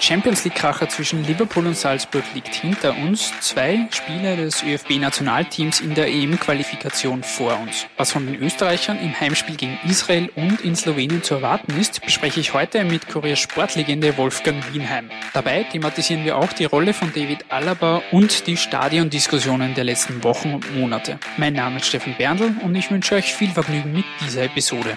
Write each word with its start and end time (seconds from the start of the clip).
Champions 0.00 0.44
League-Kracher 0.44 0.88
zwischen 0.88 1.24
Liverpool 1.24 1.66
und 1.66 1.76
Salzburg 1.76 2.24
liegt 2.34 2.54
hinter 2.54 2.96
uns. 2.96 3.32
Zwei 3.40 3.88
Spieler 3.90 4.36
des 4.36 4.62
ÖFB-Nationalteams 4.62 5.80
in 5.80 5.94
der 5.94 6.08
EM-Qualifikation 6.08 7.22
vor 7.22 7.58
uns. 7.60 7.86
Was 7.96 8.12
von 8.12 8.26
den 8.26 8.40
Österreichern 8.40 8.98
im 9.00 9.18
Heimspiel 9.18 9.56
gegen 9.56 9.78
Israel 9.88 10.30
und 10.36 10.60
in 10.60 10.76
Slowenien 10.76 11.22
zu 11.22 11.34
erwarten 11.34 11.78
ist, 11.78 12.04
bespreche 12.04 12.40
ich 12.40 12.54
heute 12.54 12.84
mit 12.84 13.08
Kurier 13.08 13.36
Sportlegende 13.36 14.16
Wolfgang 14.16 14.62
Wienheim. 14.72 15.10
Dabei 15.32 15.64
thematisieren 15.64 16.24
wir 16.24 16.36
auch 16.36 16.52
die 16.52 16.64
Rolle 16.64 16.94
von 16.94 17.12
David 17.12 17.44
Alaba 17.48 18.02
und 18.12 18.46
die 18.46 18.56
Stadiondiskussionen 18.56 19.74
der 19.74 19.84
letzten 19.84 20.22
Wochen 20.22 20.54
und 20.54 20.76
Monate. 20.76 21.18
Mein 21.36 21.54
Name 21.54 21.78
ist 21.78 21.86
Steffen 21.86 22.14
Berndl 22.16 22.54
und 22.62 22.74
ich 22.74 22.90
wünsche 22.90 23.16
euch 23.16 23.34
viel 23.34 23.50
Vergnügen 23.50 23.92
mit 23.92 24.04
dieser 24.24 24.44
Episode. 24.44 24.96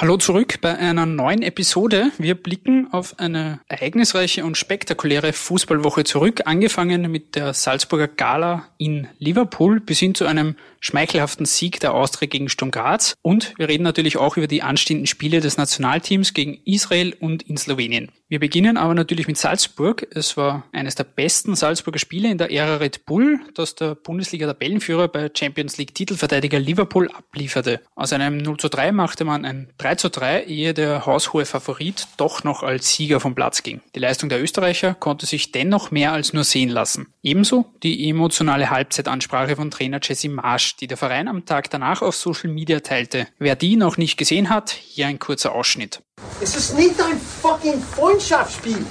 Hallo 0.00 0.16
zurück 0.16 0.62
bei 0.62 0.78
einer 0.78 1.04
neuen 1.04 1.42
Episode. 1.42 2.10
Wir 2.16 2.34
blicken 2.34 2.88
auf 2.90 3.18
eine 3.18 3.60
ereignisreiche 3.68 4.46
und 4.46 4.56
spektakuläre 4.56 5.34
Fußballwoche 5.34 6.04
zurück, 6.04 6.40
angefangen 6.46 7.10
mit 7.10 7.36
der 7.36 7.52
Salzburger 7.52 8.08
Gala 8.08 8.66
in 8.78 9.08
Liverpool 9.18 9.78
bis 9.78 9.98
hin 9.98 10.14
zu 10.14 10.24
einem 10.24 10.56
schmeichelhaften 10.80 11.44
Sieg 11.44 11.80
der 11.80 11.92
Austria 11.92 12.28
gegen 12.28 12.48
Sturm 12.48 12.70
Graz. 12.70 13.12
Und 13.20 13.52
wir 13.58 13.68
reden 13.68 13.82
natürlich 13.82 14.16
auch 14.16 14.38
über 14.38 14.46
die 14.46 14.62
anstehenden 14.62 15.06
Spiele 15.06 15.40
des 15.40 15.58
Nationalteams 15.58 16.32
gegen 16.32 16.58
Israel 16.64 17.14
und 17.20 17.42
in 17.42 17.58
Slowenien. 17.58 18.10
Wir 18.30 18.38
beginnen 18.38 18.76
aber 18.76 18.94
natürlich 18.94 19.26
mit 19.26 19.38
Salzburg. 19.38 20.06
Es 20.14 20.36
war 20.36 20.62
eines 20.70 20.94
der 20.94 21.02
besten 21.02 21.56
Salzburger 21.56 21.98
Spiele 21.98 22.30
in 22.30 22.38
der 22.38 22.52
Ära 22.52 22.76
Red 22.76 23.04
Bull, 23.04 23.40
das 23.54 23.74
der 23.74 23.96
Bundesliga-Tabellenführer 23.96 25.08
bei 25.08 25.28
Champions 25.36 25.78
League-Titelverteidiger 25.78 26.60
Liverpool 26.60 27.10
ablieferte. 27.10 27.80
Aus 27.96 28.12
einem 28.12 28.38
0 28.38 28.58
zu 28.58 28.68
3 28.68 28.92
machte 28.92 29.24
man 29.24 29.44
ein 29.44 29.72
3 29.78 29.96
zu 29.96 30.10
3, 30.10 30.44
ehe 30.44 30.74
der 30.74 31.06
haushohe 31.06 31.44
Favorit 31.44 32.06
doch 32.18 32.44
noch 32.44 32.62
als 32.62 32.94
Sieger 32.94 33.18
vom 33.18 33.34
Platz 33.34 33.64
ging. 33.64 33.80
Die 33.96 34.00
Leistung 34.00 34.28
der 34.28 34.40
Österreicher 34.40 34.94
konnte 34.94 35.26
sich 35.26 35.50
dennoch 35.50 35.90
mehr 35.90 36.12
als 36.12 36.32
nur 36.32 36.44
sehen 36.44 36.68
lassen. 36.68 37.12
Ebenso 37.24 37.74
die 37.82 38.08
emotionale 38.08 38.70
Halbzeitansprache 38.70 39.56
von 39.56 39.72
Trainer 39.72 39.98
Jesse 40.00 40.28
Marsch 40.28 40.76
die 40.76 40.86
der 40.86 40.96
Verein 40.96 41.26
am 41.26 41.46
Tag 41.46 41.68
danach 41.70 42.00
auf 42.00 42.14
Social 42.14 42.50
Media 42.50 42.78
teilte. 42.78 43.26
Wer 43.40 43.56
die 43.56 43.74
noch 43.74 43.96
nicht 43.96 44.16
gesehen 44.16 44.50
hat, 44.50 44.70
hier 44.70 45.08
ein 45.08 45.18
kurzer 45.18 45.52
Ausschnitt. 45.52 46.00
Es 46.40 46.56
ist 46.56 46.74
nicht 46.74 47.00
ein 47.00 47.20
fucking 47.42 47.82
Freundschaftsspiel. 47.82 48.84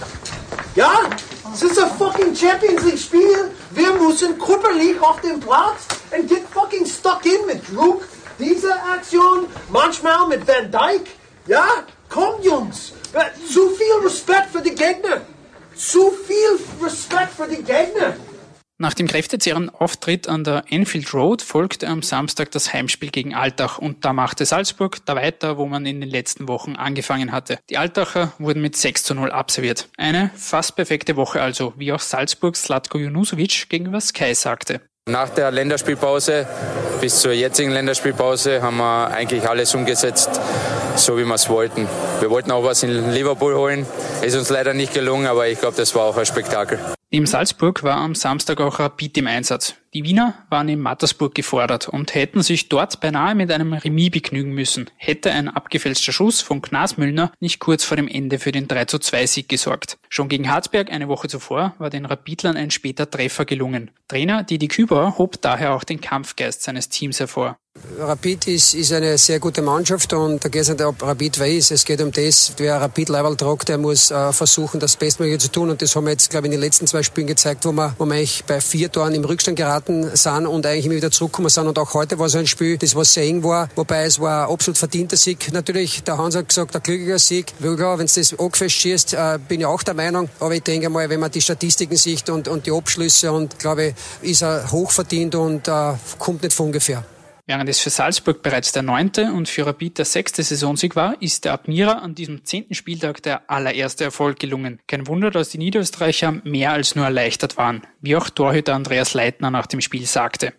Ja, 0.76 1.10
es 1.54 1.64
ist 1.64 1.80
ein 1.80 1.90
fucking 1.98 2.36
Champions 2.36 2.84
League 2.84 3.00
Spiel. 3.00 3.52
Wir 3.72 3.94
müssen 3.94 4.38
körperlich 4.38 5.00
auf 5.02 5.20
dem 5.22 5.40
Platz 5.40 5.88
und 6.16 6.28
get 6.28 6.44
fucking 6.54 6.86
stuck 6.86 7.26
in 7.26 7.46
mit 7.46 7.62
Druck. 7.76 8.04
Diese 8.38 8.74
Aktion, 8.74 9.48
manchmal 9.70 10.28
mit 10.28 10.48
Van 10.48 10.72
Dyke. 10.72 11.10
Ja, 11.48 11.68
komm 12.08 12.42
Jungs. 12.42 12.94
Zu 13.52 13.70
viel 13.70 14.04
Respekt 14.04 14.52
für 14.52 14.62
die 14.62 14.76
Gegner. 14.76 15.22
Zu 15.76 16.12
viel 16.12 16.60
Respekt 16.86 17.34
für 17.36 17.48
die 17.48 17.64
Gegner. 17.64 18.16
Nach 18.90 18.96
dem 18.96 19.08
kräftezehrenden 19.08 19.70
Auftritt 19.70 20.28
an 20.28 20.44
der 20.44 20.64
Enfield 20.68 21.14
Road 21.14 21.44
folgte 21.44 21.88
am 21.88 22.02
Samstag 22.02 22.50
das 22.50 22.74
Heimspiel 22.74 23.12
gegen 23.12 23.36
Altach 23.36 23.78
und 23.78 24.04
da 24.04 24.14
machte 24.14 24.48
Salzburg 24.48 25.06
da 25.06 25.16
weiter, 25.16 25.60
wo 25.60 25.68
man 25.68 25.86
in 25.86 26.02
den 26.02 26.10
letzten 26.10 26.48
Wochen 26.48 26.76
angefangen 26.76 27.32
hatte. 27.32 27.60
Die 27.70 27.78
Altacher 27.78 28.34
wurden 28.40 28.64
mit 28.64 28.76
6 28.76 29.04
zu 29.04 29.14
0 29.14 29.30
absolviert. 29.32 29.90
Eine 29.96 30.32
fast 30.34 30.76
perfekte 30.76 31.18
Woche 31.18 31.40
also, 31.40 31.72
wie 31.78 31.94
auch 31.94 32.00
Salzburgs 32.00 32.64
Slatko 32.64 32.98
Junusovic 32.98 33.70
gegenüber 33.70 34.02
Sky 34.02 34.34
sagte. 34.34 34.82
Nach 35.08 35.30
der 35.30 35.52
Länderspielpause 35.52 36.48
bis 37.00 37.22
zur 37.22 37.34
jetzigen 37.34 37.70
Länderspielpause 37.70 38.64
haben 38.64 38.78
wir 38.78 39.12
eigentlich 39.12 39.48
alles 39.48 39.76
umgesetzt, 39.76 40.42
so 40.96 41.16
wie 41.16 41.26
wir 41.26 41.36
es 41.36 41.48
wollten. 41.48 41.88
Wir 42.22 42.32
wollten 42.32 42.50
auch 42.50 42.64
was 42.64 42.82
in 42.82 43.12
Liverpool 43.12 43.54
holen, 43.54 43.86
ist 44.24 44.36
uns 44.36 44.50
leider 44.50 44.74
nicht 44.74 44.96
gelungen, 44.96 45.28
aber 45.28 45.48
ich 45.48 45.60
glaube, 45.60 45.78
das 45.78 45.94
war 45.94 46.06
auch 46.06 46.18
ein 46.18 46.26
Spektakel. 46.26 46.80
Neben 47.12 47.26
Salzburg 47.26 47.82
war 47.82 47.98
am 47.98 48.14
Samstag 48.14 48.62
auch 48.62 48.78
Rapid 48.78 49.18
im 49.18 49.26
Einsatz. 49.26 49.74
Die 49.96 50.04
Wiener 50.04 50.36
waren 50.52 50.70
in 50.70 50.80
Mattersburg 50.80 51.34
gefordert 51.34 51.88
und 51.88 52.14
hätten 52.14 52.44
sich 52.44 52.70
dort 52.70 53.00
beinahe 53.00 53.34
mit 53.34 53.52
einem 53.52 53.74
Remis 53.74 54.12
begnügen 54.12 54.52
müssen, 54.52 54.92
hätte 54.96 55.32
ein 55.32 55.50
abgefälschter 55.50 56.12
Schuss 56.12 56.42
von 56.42 56.62
Knasmüllner 56.62 57.32
nicht 57.40 57.60
kurz 57.60 57.84
vor 57.84 57.98
dem 57.98 58.08
Ende 58.08 58.38
für 58.38 58.52
den 58.52 58.68
3 58.68 58.86
zu 58.86 59.00
2 59.00 59.26
Sieg 59.26 59.50
gesorgt. 59.50 59.98
Schon 60.08 60.30
gegen 60.30 60.52
Harzberg 60.52 60.92
eine 60.92 61.08
Woche 61.08 61.28
zuvor 61.28 61.74
war 61.80 61.90
den 61.90 62.06
Rapidlern 62.06 62.56
ein 62.56 62.70
später 62.70 63.10
Treffer 63.10 63.46
gelungen. 63.46 63.90
Trainer 64.08 64.44
Didi 64.44 64.68
Küber 64.68 65.18
hob 65.18 65.42
daher 65.42 65.74
auch 65.74 65.84
den 65.84 66.02
Kampfgeist 66.02 66.62
seines 66.62 66.90
Teams 66.90 67.20
hervor. 67.20 67.58
Rapid 68.00 68.48
ist, 68.48 68.76
ist 68.76 68.94
eine 68.94 69.18
sehr 69.18 69.40
gute 69.40 69.62
Mannschaft 69.62 70.14
und 70.14 70.44
da 70.44 70.50
geht 70.50 70.62
es 70.62 70.70
nicht, 70.70 70.82
ob 70.82 71.02
Rapid 71.02 71.40
weiß. 71.40 71.72
Es 71.72 71.84
geht 71.84 72.02
um 72.02 72.12
das, 72.12 72.54
wer 72.58 72.80
Rapid 72.80 73.10
Level 73.10 73.36
tragt, 73.36 73.68
der 73.68 73.78
muss 73.78 74.10
äh, 74.10 74.32
versuchen, 74.32 74.80
das 74.80 74.96
Bestmögliche 74.96 75.40
zu 75.40 75.52
tun. 75.52 75.70
Und 75.70 75.82
das 75.82 75.96
haben 75.96 76.06
wir 76.06 76.12
jetzt, 76.12 76.30
glaube 76.30 76.48
ich, 76.48 76.54
in 76.54 76.60
den 76.60 76.62
letzten 76.62 76.88
zwei 76.88 77.04
Spielen 77.04 77.28
gezeigt, 77.28 77.66
wo 77.66 77.72
wir, 77.72 77.94
wo 77.98 78.06
wir 78.06 78.16
eigentlich 78.16 78.46
bei 78.46 78.62
vier 78.62 78.92
Toren 78.92 79.14
im 79.16 79.26
Rückstand 79.26 79.58
geraten 79.58 80.10
sind 80.16 80.48
und 80.48 80.66
eigentlich 80.66 80.86
immer 80.86 80.96
wieder 80.96 81.12
zurückgekommen 81.12 81.50
sind. 81.50 81.68
Und 81.68 81.78
auch 81.78 81.94
heute 81.94 82.18
war 82.20 82.30
so 82.30 82.38
ein 82.38 82.48
Spiel, 82.48 82.78
das 82.78 82.96
was 82.96 83.14
sehr 83.14 83.24
eng 83.24 83.44
war, 83.44 83.70
wobei 83.76 84.06
es 84.06 84.20
war 84.20 84.48
ein 84.48 84.54
absolut 84.54 84.78
verdienter 84.78 85.18
Sieg. 85.18 85.52
Natürlich, 85.52 86.04
der 86.04 86.18
Hans 86.18 86.36
hat 86.36 86.48
gesagt, 86.48 86.76
ein 86.76 86.84
glücklicher 86.84 87.20
Sieg. 87.20 87.54
Wenn 87.60 88.06
es 88.06 88.14
das 88.14 88.40
angefasst 88.40 88.76
schießt, 88.76 89.14
äh, 89.14 89.40
bin 89.48 89.60
ich 89.60 89.66
auch 89.66 89.84
der 89.84 89.94
Meinung. 89.94 90.30
Aber 90.40 90.56
ich 90.56 90.64
denke 90.64 90.90
mal, 90.90 91.10
wenn 91.10 91.20
man 91.20 91.32
die 91.32 91.42
Statistiken 91.42 91.98
sieht 91.98 92.30
und, 92.30 92.48
und 92.48 92.66
die 92.66 92.72
Abschlüsse 92.72 93.32
und 93.32 93.60
glaube 93.60 93.94
ich, 94.22 94.30
ist 94.32 94.42
er 94.42 94.72
hochverdient 94.72 95.36
und 95.36 95.68
äh, 95.68 95.94
kommt 96.18 96.44
nicht 96.44 96.54
von 96.54 96.68
ungefähr. 96.68 97.04
Während 97.50 97.68
es 97.68 97.80
für 97.80 97.90
Salzburg 97.90 98.44
bereits 98.44 98.74
der 98.74 98.84
neunte 98.84 99.34
und 99.34 99.50
für 99.50 99.66
Rapid 99.66 99.98
der 99.98 100.06
sechste 100.06 100.44
Saisonsieg 100.44 100.96
war, 100.96 101.20
ist 101.20 101.46
der 101.46 101.54
Admira 101.54 101.94
an 101.94 102.14
diesem 102.14 102.46
zehnten 102.46 102.76
Spieltag 102.76 103.24
der 103.24 103.50
allererste 103.50 104.04
Erfolg 104.04 104.38
gelungen. 104.38 104.80
Kein 104.86 105.08
Wunder, 105.08 105.32
dass 105.32 105.50
die 105.50 105.58
Niederösterreicher 105.58 106.32
mehr 106.44 106.74
als 106.74 106.96
nur 106.96 107.06
erleichtert 107.06 107.58
waren, 107.58 107.82
wie 108.02 108.16
auch 108.16 108.30
Torhüter 108.30 108.76
Andreas 108.76 109.16
Leitner 109.16 109.50
nach 109.50 109.66
dem 109.66 109.82
Spiel 109.82 110.06
sagte. 110.06 110.54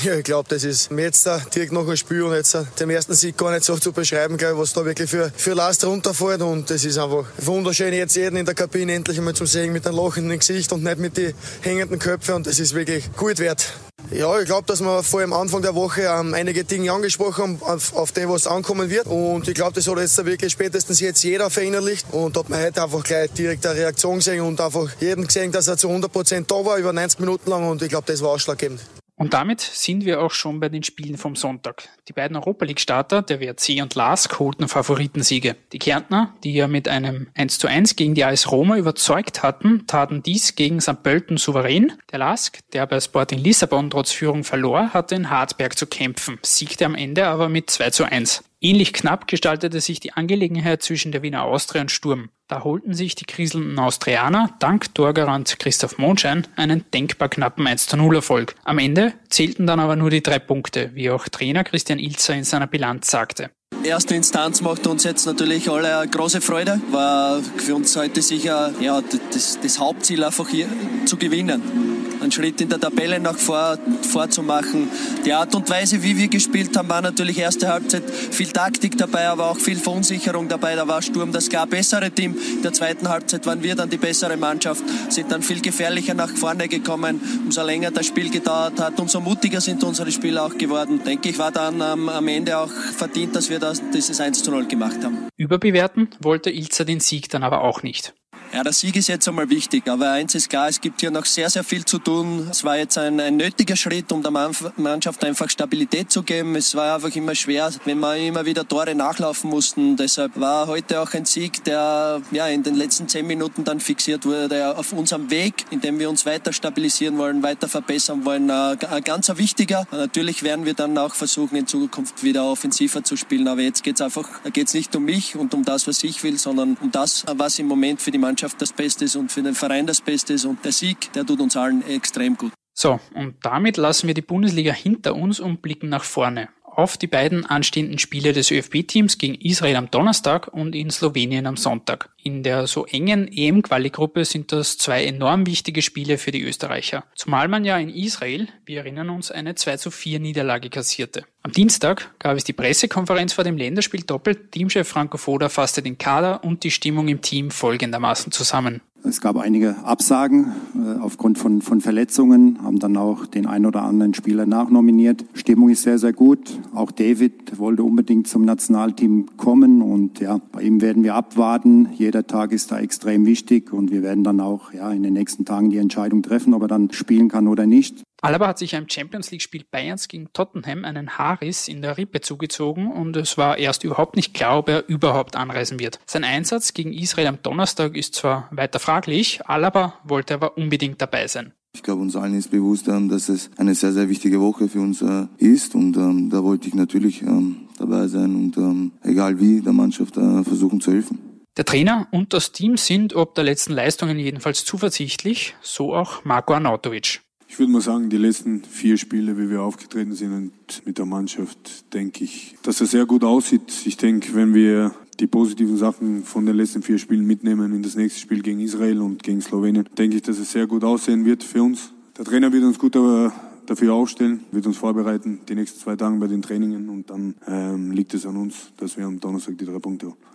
Ja, 0.00 0.14
ich 0.14 0.24
glaube, 0.24 0.48
das 0.48 0.64
ist 0.64 0.90
jetzt 0.90 1.28
direkt 1.54 1.72
nach 1.72 1.84
dem 1.84 1.96
Spiel 1.96 2.22
und 2.22 2.34
jetzt 2.34 2.56
dem 2.80 2.88
ersten 2.88 3.14
Sieg 3.14 3.36
gar 3.36 3.50
nicht 3.52 3.64
so 3.64 3.76
zu 3.76 3.92
beschreiben, 3.92 4.38
glaube 4.38 4.58
was 4.58 4.72
da 4.72 4.84
wirklich 4.84 5.10
für, 5.10 5.30
für 5.36 5.52
Last 5.52 5.84
runterfällt. 5.84 6.40
Und 6.40 6.70
das 6.70 6.84
ist 6.84 6.96
einfach 6.96 7.26
wunderschön, 7.38 7.92
jetzt 7.92 8.16
jeden 8.16 8.36
in 8.36 8.46
der 8.46 8.54
Kabine 8.54 8.94
endlich 8.94 9.18
einmal 9.18 9.34
zu 9.34 9.44
sehen 9.44 9.72
mit 9.72 9.86
einem 9.86 9.96
lachenden 9.96 10.38
Gesicht 10.38 10.72
und 10.72 10.82
nicht 10.82 10.98
mit 10.98 11.18
den 11.18 11.34
hängenden 11.60 11.98
Köpfen. 11.98 12.36
Und 12.36 12.46
das 12.46 12.58
ist 12.58 12.74
wirklich 12.74 13.12
gut 13.16 13.38
wert. 13.38 13.74
Ja, 14.10 14.38
ich 14.40 14.46
glaube, 14.46 14.66
dass 14.66 14.80
wir 14.80 15.02
vor 15.02 15.20
dem 15.20 15.32
Anfang 15.32 15.60
der 15.60 15.74
Woche 15.74 16.02
ähm, 16.02 16.32
einige 16.32 16.64
Dinge 16.64 16.90
angesprochen 16.90 17.60
haben, 17.60 17.62
auf, 17.62 17.94
auf 17.94 18.12
dem, 18.12 18.30
was 18.30 18.46
ankommen 18.46 18.88
wird. 18.88 19.06
Und 19.06 19.46
ich 19.46 19.54
glaube, 19.54 19.74
das 19.74 19.86
hat 19.86 19.98
jetzt 19.98 20.24
wirklich 20.24 20.52
spätestens 20.52 21.00
jetzt 21.00 21.22
jeder 21.22 21.50
verinnerlicht. 21.50 22.06
Und 22.12 22.36
hat 22.36 22.48
man 22.48 22.62
heute 22.62 22.82
einfach 22.82 23.04
gleich 23.04 23.30
direkt 23.32 23.66
eine 23.66 23.78
Reaktion 23.78 24.16
gesehen 24.16 24.40
und 24.40 24.60
einfach 24.60 24.88
jeden 25.00 25.26
gesehen, 25.26 25.52
dass 25.52 25.68
er 25.68 25.76
zu 25.76 25.88
100 25.88 26.10
Prozent 26.10 26.50
da 26.50 26.64
war, 26.64 26.78
über 26.78 26.94
90 26.94 27.20
Minuten 27.20 27.50
lang. 27.50 27.68
Und 27.68 27.82
ich 27.82 27.90
glaube, 27.90 28.06
das 28.06 28.22
war 28.22 28.30
ausschlaggebend. 28.30 28.80
Und 29.22 29.34
damit 29.34 29.60
sind 29.60 30.04
wir 30.04 30.20
auch 30.20 30.32
schon 30.32 30.58
bei 30.58 30.68
den 30.68 30.82
Spielen 30.82 31.16
vom 31.16 31.36
Sonntag. 31.36 31.88
Die 32.08 32.12
beiden 32.12 32.36
Europa 32.36 32.64
League-Starter, 32.64 33.22
der 33.22 33.38
WRC 33.38 33.80
und 33.80 33.94
LASK, 33.94 34.40
holten 34.40 34.66
Favoritensiege. 34.66 35.54
Die 35.72 35.78
Kärntner, 35.78 36.34
die 36.42 36.52
ja 36.52 36.66
mit 36.66 36.88
einem 36.88 37.28
1 37.34 37.60
zu 37.60 37.68
1 37.68 37.94
gegen 37.94 38.16
die 38.16 38.24
AS 38.24 38.50
Roma 38.50 38.76
überzeugt 38.76 39.44
hatten, 39.44 39.86
taten 39.86 40.24
dies 40.24 40.56
gegen 40.56 40.80
St. 40.80 41.04
Pölten 41.04 41.36
souverän. 41.36 41.92
Der 42.10 42.18
LASK, 42.18 42.58
der 42.72 42.84
bei 42.88 42.98
Sporting 42.98 43.38
Lissabon 43.38 43.90
trotz 43.90 44.10
Führung 44.10 44.42
verlor, 44.42 44.92
hatte 44.92 45.14
in 45.14 45.30
Hartberg 45.30 45.78
zu 45.78 45.86
kämpfen, 45.86 46.40
siegte 46.42 46.84
am 46.84 46.96
Ende 46.96 47.28
aber 47.28 47.48
mit 47.48 47.70
2 47.70 47.90
zu 47.90 48.04
1. 48.04 48.42
Ähnlich 48.64 48.92
knapp 48.92 49.26
gestaltete 49.26 49.80
sich 49.80 49.98
die 49.98 50.12
Angelegenheit 50.12 50.84
zwischen 50.84 51.10
der 51.10 51.22
Wiener 51.22 51.42
Austria 51.42 51.82
und 51.82 51.90
Sturm. 51.90 52.28
Da 52.46 52.62
holten 52.62 52.94
sich 52.94 53.16
die 53.16 53.24
kriselnden 53.24 53.76
Austrianer 53.76 54.54
dank 54.60 54.94
Torgarant 54.94 55.58
Christoph 55.58 55.98
Mondschein 55.98 56.46
einen 56.54 56.84
denkbar 56.94 57.28
knappen 57.28 57.66
1 57.66 57.92
0 57.92 58.14
Erfolg. 58.14 58.54
Am 58.62 58.78
Ende 58.78 59.14
zählten 59.30 59.66
dann 59.66 59.80
aber 59.80 59.96
nur 59.96 60.10
die 60.10 60.22
drei 60.22 60.38
Punkte, 60.38 60.92
wie 60.94 61.10
auch 61.10 61.26
Trainer 61.26 61.64
Christian 61.64 61.98
Ilzer 61.98 62.34
in 62.34 62.44
seiner 62.44 62.68
Bilanz 62.68 63.10
sagte. 63.10 63.50
Erste 63.82 64.14
Instanz 64.14 64.60
macht 64.60 64.86
uns 64.86 65.02
jetzt 65.02 65.26
natürlich 65.26 65.68
alle 65.68 65.98
eine 65.98 66.08
große 66.08 66.40
Freude. 66.40 66.80
War 66.92 67.42
für 67.42 67.74
uns 67.74 67.96
heute 67.96 68.22
sicher 68.22 68.72
ja, 68.80 69.02
das, 69.32 69.58
das 69.60 69.80
Hauptziel 69.80 70.22
einfach 70.22 70.48
hier 70.48 70.68
zu 71.04 71.16
gewinnen. 71.16 72.01
Einen 72.22 72.32
Schritt 72.32 72.60
in 72.60 72.68
der 72.68 72.80
Tabelle 72.80 73.20
nach 73.20 73.36
vor, 73.36 73.78
vorzumachen. 74.10 74.88
Die 75.24 75.32
Art 75.32 75.54
und 75.54 75.68
Weise, 75.68 76.02
wie 76.02 76.16
wir 76.16 76.28
gespielt 76.28 76.76
haben, 76.76 76.88
war 76.88 77.02
natürlich 77.02 77.38
erste 77.38 77.68
Halbzeit 77.68 78.08
viel 78.08 78.48
Taktik 78.48 78.96
dabei, 78.96 79.28
aber 79.28 79.50
auch 79.50 79.58
viel 79.58 79.76
Verunsicherung 79.76 80.48
dabei. 80.48 80.74
Da 80.74 80.86
war 80.88 81.02
Sturm 81.02 81.32
das 81.32 81.48
klar 81.48 81.66
bessere 81.66 82.10
Team. 82.10 82.36
In 82.56 82.62
der 82.62 82.72
zweiten 82.72 83.08
Halbzeit 83.08 83.44
waren 83.46 83.62
wir 83.62 83.74
dann 83.74 83.90
die 83.90 83.98
bessere 83.98 84.36
Mannschaft, 84.36 84.82
sind 85.10 85.30
dann 85.30 85.42
viel 85.42 85.60
gefährlicher 85.60 86.14
nach 86.14 86.30
vorne 86.30 86.68
gekommen. 86.68 87.20
Umso 87.44 87.64
länger 87.64 87.90
das 87.90 88.06
Spiel 88.06 88.30
gedauert 88.30 88.80
hat, 88.80 88.98
umso 89.00 89.20
mutiger 89.20 89.60
sind 89.60 89.82
unsere 89.84 90.10
Spieler 90.12 90.44
auch 90.44 90.56
geworden. 90.56 91.02
Denke 91.04 91.28
ich, 91.30 91.38
war 91.38 91.52
dann 91.52 91.80
ähm, 91.80 92.08
am 92.08 92.28
Ende 92.28 92.58
auch 92.58 92.70
verdient, 92.70 93.36
dass 93.36 93.50
wir 93.50 93.58
das, 93.58 93.82
dieses 93.92 94.20
1 94.20 94.42
zu 94.42 94.50
0 94.50 94.66
gemacht 94.66 95.04
haben. 95.04 95.28
Überbewerten 95.36 96.08
wollte 96.20 96.50
Ilzer 96.50 96.84
den 96.84 97.00
Sieg 97.00 97.28
dann 97.28 97.42
aber 97.42 97.62
auch 97.62 97.82
nicht. 97.82 98.14
Ja, 98.54 98.62
der 98.62 98.74
Sieg 98.74 98.96
ist 98.96 99.08
jetzt 99.08 99.26
einmal 99.26 99.48
wichtig, 99.48 99.88
aber 99.88 100.10
eins 100.10 100.34
ist 100.34 100.50
klar, 100.50 100.68
es 100.68 100.78
gibt 100.78 101.00
hier 101.00 101.10
noch 101.10 101.24
sehr, 101.24 101.48
sehr 101.48 101.64
viel 101.64 101.86
zu 101.86 101.98
tun. 101.98 102.48
Es 102.50 102.64
war 102.64 102.76
jetzt 102.76 102.98
ein, 102.98 103.18
ein 103.18 103.38
nötiger 103.38 103.76
Schritt, 103.76 104.12
um 104.12 104.22
der 104.22 104.30
Mannschaft 104.30 105.24
einfach 105.24 105.48
Stabilität 105.48 106.12
zu 106.12 106.22
geben. 106.22 106.54
Es 106.54 106.74
war 106.74 106.96
einfach 106.96 107.16
immer 107.16 107.34
schwer, 107.34 107.72
wenn 107.86 107.98
wir 108.00 108.14
immer 108.16 108.44
wieder 108.44 108.68
Tore 108.68 108.94
nachlaufen 108.94 109.48
mussten. 109.48 109.96
Deshalb 109.96 110.38
war 110.38 110.66
heute 110.66 111.00
auch 111.00 111.14
ein 111.14 111.24
Sieg, 111.24 111.64
der 111.64 112.20
ja, 112.30 112.46
in 112.46 112.62
den 112.62 112.74
letzten 112.74 113.08
zehn 113.08 113.26
Minuten 113.26 113.64
dann 113.64 113.80
fixiert 113.80 114.26
wurde 114.26 114.76
auf 114.76 114.92
unserem 114.92 115.30
Weg, 115.30 115.64
in 115.70 115.80
dem 115.80 115.98
wir 115.98 116.10
uns 116.10 116.26
weiter 116.26 116.52
stabilisieren 116.52 117.16
wollen, 117.16 117.42
weiter 117.42 117.68
verbessern 117.68 118.26
wollen. 118.26 118.50
Ein 118.50 118.78
ganz 119.02 119.30
wichtiger. 119.34 119.86
Natürlich 119.90 120.42
werden 120.42 120.66
wir 120.66 120.74
dann 120.74 120.98
auch 120.98 121.14
versuchen, 121.14 121.56
in 121.56 121.66
Zukunft 121.66 122.22
wieder 122.22 122.44
offensiver 122.44 123.02
zu 123.02 123.16
spielen. 123.16 123.48
Aber 123.48 123.62
jetzt 123.62 123.82
geht 123.82 123.94
es 123.94 124.02
einfach, 124.02 124.28
geht's 124.52 124.74
nicht 124.74 124.94
um 124.94 125.06
mich 125.06 125.36
und 125.36 125.54
um 125.54 125.64
das, 125.64 125.86
was 125.86 126.04
ich 126.04 126.22
will, 126.22 126.36
sondern 126.36 126.76
um 126.82 126.90
das, 126.90 127.24
was 127.34 127.58
im 127.58 127.66
Moment 127.66 128.02
für 128.02 128.10
die 128.10 128.18
Mannschaft 128.18 128.41
Mannschaft 128.42 128.60
das 128.60 128.72
Beste 128.72 129.04
ist 129.04 129.14
und 129.14 129.30
für 129.30 129.42
den 129.42 129.54
Verein 129.54 129.86
das 129.86 130.00
Beste 130.00 130.32
ist. 130.32 130.44
Und 130.44 130.64
der 130.64 130.72
Sieg, 130.72 131.12
der 131.12 131.24
tut 131.24 131.40
uns 131.40 131.56
allen 131.56 131.86
extrem 131.86 132.36
gut. 132.36 132.52
So, 132.74 132.98
und 133.14 133.36
damit 133.42 133.76
lassen 133.76 134.08
wir 134.08 134.14
die 134.14 134.22
Bundesliga 134.22 134.72
hinter 134.72 135.14
uns 135.14 135.38
und 135.38 135.62
blicken 135.62 135.88
nach 135.88 136.02
vorne 136.02 136.48
auf 136.64 136.96
die 136.96 137.06
beiden 137.06 137.46
anstehenden 137.46 137.98
Spiele 137.98 138.32
des 138.32 138.50
ÖFB-Teams 138.50 139.18
gegen 139.18 139.34
Israel 139.36 139.76
am 139.76 139.90
Donnerstag 139.90 140.48
und 140.48 140.74
in 140.74 140.90
Slowenien 140.90 141.46
am 141.46 141.56
Sonntag. 141.56 142.10
In 142.24 142.44
der 142.44 142.68
so 142.68 142.86
engen 142.86 143.26
EM-Quali-Gruppe 143.26 144.24
sind 144.24 144.52
das 144.52 144.78
zwei 144.78 145.04
enorm 145.04 145.44
wichtige 145.46 145.82
Spiele 145.82 146.18
für 146.18 146.30
die 146.30 146.42
Österreicher. 146.42 147.02
Zumal 147.16 147.48
man 147.48 147.64
ja 147.64 147.76
in 147.78 147.88
Israel, 147.88 148.46
wir 148.64 148.78
erinnern 148.78 149.10
uns, 149.10 149.32
eine 149.32 149.56
2 149.56 149.78
zu 149.78 149.90
4 149.90 150.20
Niederlage 150.20 150.70
kassierte. 150.70 151.24
Am 151.42 151.50
Dienstag 151.50 152.14
gab 152.20 152.36
es 152.36 152.44
die 152.44 152.52
Pressekonferenz 152.52 153.32
vor 153.32 153.42
dem 153.42 153.56
Länderspiel 153.56 154.02
doppelt. 154.02 154.52
Teamchef 154.52 154.86
Franco 154.86 155.18
Foda 155.18 155.48
fasste 155.48 155.82
den 155.82 155.98
Kader 155.98 156.44
und 156.44 156.62
die 156.62 156.70
Stimmung 156.70 157.08
im 157.08 157.22
Team 157.22 157.50
folgendermaßen 157.50 158.30
zusammen. 158.30 158.80
Es 159.04 159.20
gab 159.20 159.36
einige 159.36 159.78
Absagen 159.82 160.52
äh, 160.76 161.00
aufgrund 161.00 161.36
von, 161.36 161.60
von 161.60 161.80
Verletzungen, 161.80 162.62
haben 162.62 162.78
dann 162.78 162.96
auch 162.96 163.26
den 163.26 163.46
ein 163.46 163.66
oder 163.66 163.82
anderen 163.82 164.14
Spieler 164.14 164.46
nachnominiert. 164.46 165.24
Stimmung 165.34 165.70
ist 165.70 165.82
sehr, 165.82 165.98
sehr 165.98 166.12
gut. 166.12 166.60
Auch 166.72 166.92
David 166.92 167.58
wollte 167.58 167.82
unbedingt 167.82 168.28
zum 168.28 168.44
Nationalteam 168.44 169.26
kommen 169.36 169.82
und 169.82 170.20
ja, 170.20 170.40
bei 170.52 170.62
ihm 170.62 170.80
werden 170.80 171.02
wir 171.02 171.16
abwarten. 171.16 171.88
Jeder 171.96 172.11
Tag 172.12 172.52
ist 172.52 172.70
da 172.70 172.78
extrem 172.78 173.26
wichtig 173.26 173.72
und 173.72 173.90
wir 173.90 174.02
werden 174.02 174.24
dann 174.24 174.40
auch 174.40 174.72
ja, 174.72 174.90
in 174.90 175.02
den 175.02 175.14
nächsten 175.14 175.44
Tagen 175.44 175.70
die 175.70 175.78
Entscheidung 175.78 176.22
treffen, 176.22 176.54
ob 176.54 176.62
er 176.62 176.68
dann 176.68 176.92
spielen 176.92 177.28
kann 177.28 177.48
oder 177.48 177.66
nicht. 177.66 178.02
Alaba 178.24 178.46
hat 178.46 178.58
sich 178.58 178.74
im 178.74 178.88
Champions 178.88 179.32
League-Spiel 179.32 179.64
Bayerns 179.68 180.06
gegen 180.06 180.32
Tottenham 180.32 180.84
einen 180.84 181.18
Haarriss 181.18 181.66
in 181.66 181.82
der 181.82 181.98
Rippe 181.98 182.20
zugezogen 182.20 182.92
und 182.92 183.16
es 183.16 183.36
war 183.36 183.58
erst 183.58 183.82
überhaupt 183.82 184.14
nicht 184.14 184.32
klar, 184.32 184.58
ob 184.58 184.68
er 184.68 184.88
überhaupt 184.88 185.34
anreisen 185.34 185.80
wird. 185.80 185.98
Sein 186.06 186.22
Einsatz 186.22 186.72
gegen 186.72 186.92
Israel 186.92 187.26
am 187.26 187.42
Donnerstag 187.42 187.96
ist 187.96 188.14
zwar 188.14 188.48
weiter 188.52 188.78
fraglich, 188.78 189.40
Alaba 189.46 189.94
wollte 190.04 190.34
aber 190.34 190.56
unbedingt 190.56 191.02
dabei 191.02 191.26
sein. 191.26 191.52
Ich 191.74 191.82
glaube, 191.82 192.02
uns 192.02 192.14
allen 192.14 192.36
ist 192.36 192.50
bewusst, 192.50 192.86
ähm, 192.86 193.08
dass 193.08 193.28
es 193.28 193.50
eine 193.56 193.74
sehr, 193.74 193.92
sehr 193.92 194.08
wichtige 194.08 194.40
Woche 194.40 194.68
für 194.68 194.80
uns 194.80 195.02
äh, 195.02 195.26
ist 195.38 195.74
und 195.74 195.96
ähm, 195.96 196.30
da 196.30 196.44
wollte 196.44 196.68
ich 196.68 196.74
natürlich 196.74 197.22
ähm, 197.22 197.68
dabei 197.78 198.06
sein 198.06 198.36
und 198.36 198.92
egal 199.02 199.40
wie 199.40 199.60
der 199.62 199.72
Mannschaft 199.72 200.16
äh, 200.16 200.44
versuchen 200.44 200.80
zu 200.80 200.92
helfen. 200.92 201.31
Der 201.58 201.66
Trainer 201.66 202.08
und 202.12 202.32
das 202.32 202.52
Team 202.52 202.78
sind 202.78 203.14
ob 203.14 203.34
der 203.34 203.44
letzten 203.44 203.74
Leistungen 203.74 204.18
jedenfalls 204.18 204.64
zuversichtlich, 204.64 205.54
so 205.60 205.94
auch 205.94 206.24
Marco 206.24 206.54
Arnautovic. 206.54 207.20
Ich 207.46 207.58
würde 207.58 207.70
mal 207.70 207.82
sagen, 207.82 208.08
die 208.08 208.16
letzten 208.16 208.64
vier 208.64 208.96
Spiele, 208.96 209.36
wie 209.36 209.50
wir 209.50 209.60
aufgetreten 209.60 210.14
sind 210.14 210.32
und 210.32 210.86
mit 210.86 210.96
der 210.96 211.04
Mannschaft, 211.04 211.92
denke 211.92 212.24
ich, 212.24 212.56
dass 212.62 212.80
es 212.80 212.92
sehr 212.92 213.04
gut 213.04 213.22
aussieht. 213.22 213.70
Ich 213.84 213.98
denke, 213.98 214.34
wenn 214.34 214.54
wir 214.54 214.94
die 215.20 215.26
positiven 215.26 215.76
Sachen 215.76 216.24
von 216.24 216.46
den 216.46 216.56
letzten 216.56 216.82
vier 216.82 216.96
Spielen 216.96 217.26
mitnehmen 217.26 217.74
in 217.74 217.82
das 217.82 217.96
nächste 217.96 218.20
Spiel 218.20 218.40
gegen 218.40 218.60
Israel 218.60 219.02
und 219.02 219.22
gegen 219.22 219.42
Slowenien, 219.42 219.86
denke 219.98 220.16
ich, 220.16 220.22
dass 220.22 220.38
es 220.38 220.52
sehr 220.52 220.66
gut 220.66 220.82
aussehen 220.84 221.26
wird 221.26 221.44
für 221.44 221.62
uns. 221.62 221.92
Der 222.16 222.24
Trainer 222.24 222.50
wird 222.50 222.64
uns 222.64 222.78
gut 222.78 222.94
dafür 222.94 223.92
aufstellen, 223.92 224.44
wird 224.52 224.66
uns 224.66 224.78
vorbereiten 224.78 225.40
die 225.46 225.54
nächsten 225.54 225.78
zwei 225.78 225.96
Tage 225.96 226.16
bei 226.16 226.28
den 226.28 226.40
Trainingen 226.40 226.88
und 226.88 227.10
dann 227.10 227.34
ähm, 227.46 227.90
liegt 227.90 228.14
es 228.14 228.24
an 228.24 228.38
uns, 228.38 228.72
dass 228.78 228.96
wir 228.96 229.04
am 229.04 229.20
Donnerstag 229.20 229.58
die 229.58 229.66
drei 229.66 229.78
Punkte 229.78 230.06
haben. 230.06 230.31